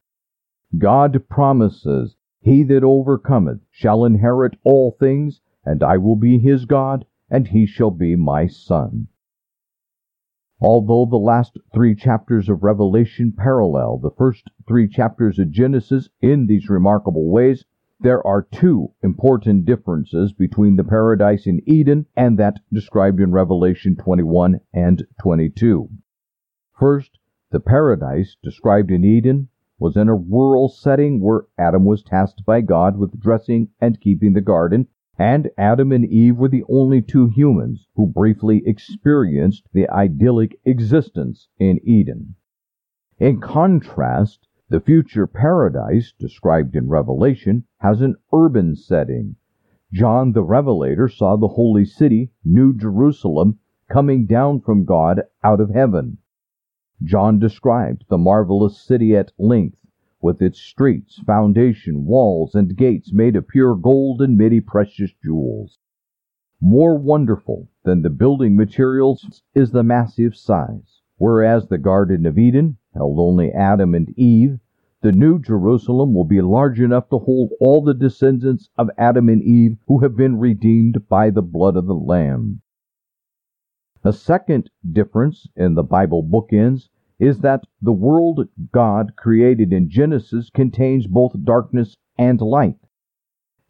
God 0.77 1.29
promises 1.29 2.17
He 2.41 2.63
that 2.65 2.83
overcometh 2.83 3.61
shall 3.71 4.05
inherit 4.05 4.57
all 4.65 4.91
things, 4.91 5.41
and 5.65 5.83
I 5.83 5.99
will 5.99 6.17
be 6.17 6.39
his 6.39 6.65
God, 6.65 7.07
and 7.31 7.49
he 7.49 7.65
shall 7.65 7.91
be 7.91 8.17
my 8.17 8.47
son. 8.47 9.09
Although 10.61 11.07
the 11.07 11.17
last 11.17 11.59
three 11.73 11.95
chapters 11.95 12.49
of 12.49 12.63
Revelation 12.63 13.33
parallel 13.33 13.99
the 13.99 14.11
first 14.11 14.51
three 14.67 14.89
chapters 14.89 15.39
of 15.39 15.51
Genesis 15.51 16.09
in 16.21 16.47
these 16.47 16.69
remarkable 16.69 17.31
ways, 17.31 17.65
there 18.01 18.27
are 18.27 18.43
two 18.43 18.93
important 19.03 19.65
differences 19.65 20.33
between 20.33 20.77
the 20.77 20.85
paradise 20.85 21.47
in 21.47 21.61
Eden 21.65 22.07
and 22.17 22.39
that 22.39 22.61
described 22.73 23.21
in 23.21 23.31
Revelation 23.31 23.97
21 23.97 24.61
and 24.73 25.07
22. 25.23 25.89
First, 26.79 27.19
the 27.51 27.61
paradise 27.61 28.37
described 28.43 28.91
in 28.91 29.05
Eden 29.05 29.49
was 29.79 29.97
in 29.97 30.09
a 30.09 30.15
rural 30.15 30.69
setting 30.69 31.21
where 31.21 31.45
Adam 31.57 31.85
was 31.85 32.03
tasked 32.03 32.45
by 32.45 32.61
God 32.61 32.97
with 32.97 33.21
dressing 33.21 33.69
and 33.81 34.01
keeping 34.01 34.33
the 34.33 34.41
garden, 34.41 34.89
and 35.17 35.51
Adam 35.57 35.93
and 35.93 36.05
Eve 36.05 36.37
were 36.37 36.49
the 36.49 36.65
only 36.69 37.01
two 37.01 37.29
humans 37.29 37.87
who 37.95 38.07
briefly 38.07 38.63
experienced 38.67 39.69
the 39.73 39.89
idyllic 39.89 40.59
existence 40.65 41.49
in 41.59 41.79
Eden. 41.85 42.35
In 43.19 43.41
contrast, 43.41 44.49
the 44.71 44.81
future 44.81 45.27
paradise 45.27 46.13
described 46.19 46.75
in 46.75 46.89
Revelation 46.89 47.65
has 47.79 48.01
an 48.01 48.17
urban 48.33 48.75
setting. 48.75 49.37
John 49.93 50.33
the 50.33 50.43
Revelator 50.43 51.09
saw 51.09 51.37
the 51.37 51.49
holy 51.49 51.85
city, 51.85 52.31
New 52.45 52.75
Jerusalem, 52.75 53.59
coming 53.89 54.27
down 54.27 54.61
from 54.61 54.85
God 54.85 55.23
out 55.43 55.61
of 55.61 55.71
heaven. 55.71 56.19
John 57.03 57.39
described 57.39 58.07
the 58.09 58.17
marvelous 58.17 58.81
city 58.81 59.15
at 59.15 59.33
length, 59.39 59.79
with 60.23 60.41
its 60.41 60.59
streets, 60.59 61.19
foundation, 61.27 62.07
walls, 62.07 62.55
and 62.55 62.77
gates 62.77 63.13
made 63.13 63.37
of 63.37 63.47
pure 63.47 63.77
gold 63.77 64.23
and 64.23 64.39
many 64.39 64.61
precious 64.61 65.13
jewels. 65.23 65.79
More 66.61 66.97
wonderful 66.97 67.69
than 67.83 68.01
the 68.01 68.09
building 68.09 68.57
materials 68.57 69.43
is 69.55 69.73
the 69.73 69.83
massive 69.83 70.35
size. 70.35 71.03
Whereas 71.19 71.69
the 71.69 71.79
Garden 71.79 72.25
of 72.25 72.39
Eden 72.39 72.79
held 72.95 73.19
only 73.19 73.53
Adam 73.53 73.95
and 73.95 74.11
Eve, 74.19 74.59
the 75.03 75.13
New 75.13 75.39
Jerusalem 75.39 76.15
will 76.15 76.25
be 76.25 76.41
large 76.41 76.81
enough 76.81 77.09
to 77.11 77.19
hold 77.19 77.51
all 77.61 77.83
the 77.83 77.93
descendants 77.93 78.71
of 78.79 78.89
Adam 78.97 79.29
and 79.29 79.43
Eve 79.43 79.77
who 79.87 79.99
have 79.99 80.17
been 80.17 80.39
redeemed 80.39 81.09
by 81.09 81.29
the 81.29 81.43
blood 81.43 81.77
of 81.77 81.87
the 81.87 81.95
Lamb. 81.95 82.63
A 84.03 84.13
second 84.13 84.71
difference 84.91 85.47
in 85.57 85.75
the 85.75 85.83
Bible 85.83 86.23
bookends 86.23 86.89
is 87.19 87.41
that 87.41 87.65
the 87.83 87.93
world 87.93 88.49
God 88.73 89.17
created 89.17 89.73
in 89.73 89.89
Genesis 89.89 90.51
contains 90.51 91.07
both 91.07 91.45
darkness 91.45 91.97
and 92.17 92.41
light. 92.41 92.79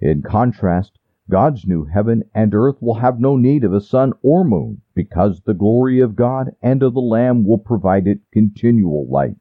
In 0.00 0.22
contrast, 0.22 0.98
God's 1.30 1.66
new 1.66 1.84
heaven 1.84 2.24
and 2.34 2.54
earth 2.54 2.82
will 2.82 2.94
have 2.94 3.18
no 3.18 3.36
need 3.36 3.64
of 3.64 3.72
a 3.72 3.80
sun 3.80 4.12
or 4.22 4.44
moon, 4.44 4.82
because 4.94 5.40
the 5.40 5.54
glory 5.54 6.00
of 6.00 6.14
God 6.14 6.54
and 6.62 6.82
of 6.82 6.94
the 6.94 7.00
Lamb 7.00 7.44
will 7.44 7.58
provide 7.58 8.06
it 8.06 8.20
continual 8.32 9.06
light. 9.08 9.36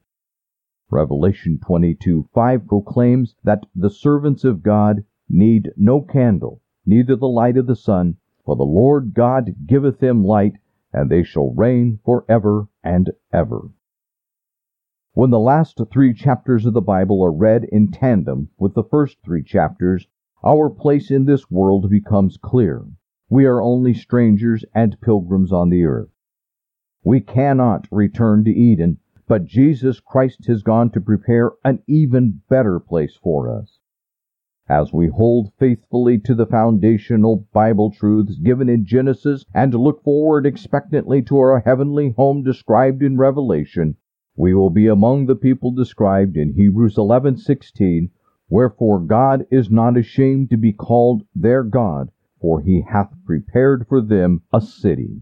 Revelation 0.90 1.60
22 1.60 2.28
5 2.34 2.68
proclaims 2.68 3.36
that 3.44 3.66
the 3.76 3.90
servants 3.90 4.44
of 4.44 4.64
God 4.64 5.04
need 5.30 5.72
no 5.78 6.02
candle, 6.02 6.62
neither 6.86 7.16
the 7.16 7.28
light 7.28 7.58
of 7.58 7.68
the 7.68 7.76
sun, 7.76 8.18
for 8.46 8.56
the 8.56 8.64
Lord 8.64 9.14
God 9.14 9.56
giveth 9.66 10.00
them 10.00 10.24
light, 10.24 10.58
and 10.92 11.10
they 11.10 11.24
shall 11.24 11.54
reign 11.54 12.00
for 12.04 12.26
ever 12.28 12.68
and 12.84 13.12
ever. 13.32 13.70
When 15.14 15.30
the 15.30 15.40
last 15.40 15.80
three 15.92 16.14
chapters 16.14 16.66
of 16.66 16.74
the 16.74 16.82
Bible 16.82 17.24
are 17.24 17.32
read 17.32 17.66
in 17.66 17.92
tandem 17.92 18.50
with 18.58 18.74
the 18.74 18.84
first 18.84 19.18
three 19.24 19.44
chapters, 19.44 20.08
our 20.44 20.70
place 20.70 21.10
in 21.12 21.26
this 21.26 21.50
world 21.50 21.90
becomes 21.90 22.38
clear. 22.38 22.86
We 23.34 23.46
are 23.46 23.64
only 23.64 23.96
strangers 23.96 24.64
and 24.76 25.02
pilgrims 25.02 25.52
on 25.52 25.72
the 25.72 25.86
earth. 25.86 26.12
We 27.04 27.20
cannot 27.20 27.88
return 27.90 28.44
to 28.44 28.52
Eden, 28.52 29.00
but 29.28 29.46
Jesus 29.46 30.00
Christ 30.00 30.46
has 30.46 30.62
gone 30.62 30.92
to 30.92 31.02
prepare 31.02 31.54
an 31.66 31.82
even 31.88 32.42
better 32.48 32.80
place 32.80 33.16
for 33.16 33.50
us. 33.50 33.80
As 34.70 34.94
we 34.94 35.08
hold 35.08 35.52
faithfully 35.58 36.20
to 36.20 36.36
the 36.36 36.46
foundational 36.46 37.48
Bible 37.52 37.90
truths 37.90 38.38
given 38.38 38.70
in 38.70 38.86
Genesis 38.86 39.48
and 39.52 39.74
look 39.74 40.04
forward 40.04 40.46
expectantly 40.46 41.24
to 41.24 41.40
our 41.40 41.62
heavenly 41.62 42.12
home 42.12 42.44
described 42.44 43.02
in 43.02 43.18
Revelation, 43.18 43.96
we 44.36 44.54
will 44.54 44.70
be 44.70 44.86
among 44.86 45.26
the 45.26 45.36
people 45.36 45.72
described 45.72 46.38
in 46.38 46.54
Hebrews 46.54 46.98
11:16, 46.98 48.12
wherefore 48.48 49.00
God 49.00 49.48
is 49.50 49.72
not 49.72 49.98
ashamed 49.98 50.52
to 50.52 50.58
be 50.58 50.72
called 50.72 51.24
their 51.34 51.64
God, 51.64 52.12
for 52.44 52.60
he 52.60 52.82
hath 52.82 53.10
prepared 53.26 53.88
for 53.88 54.02
them 54.02 54.42
a 54.52 54.60
city. 54.60 55.22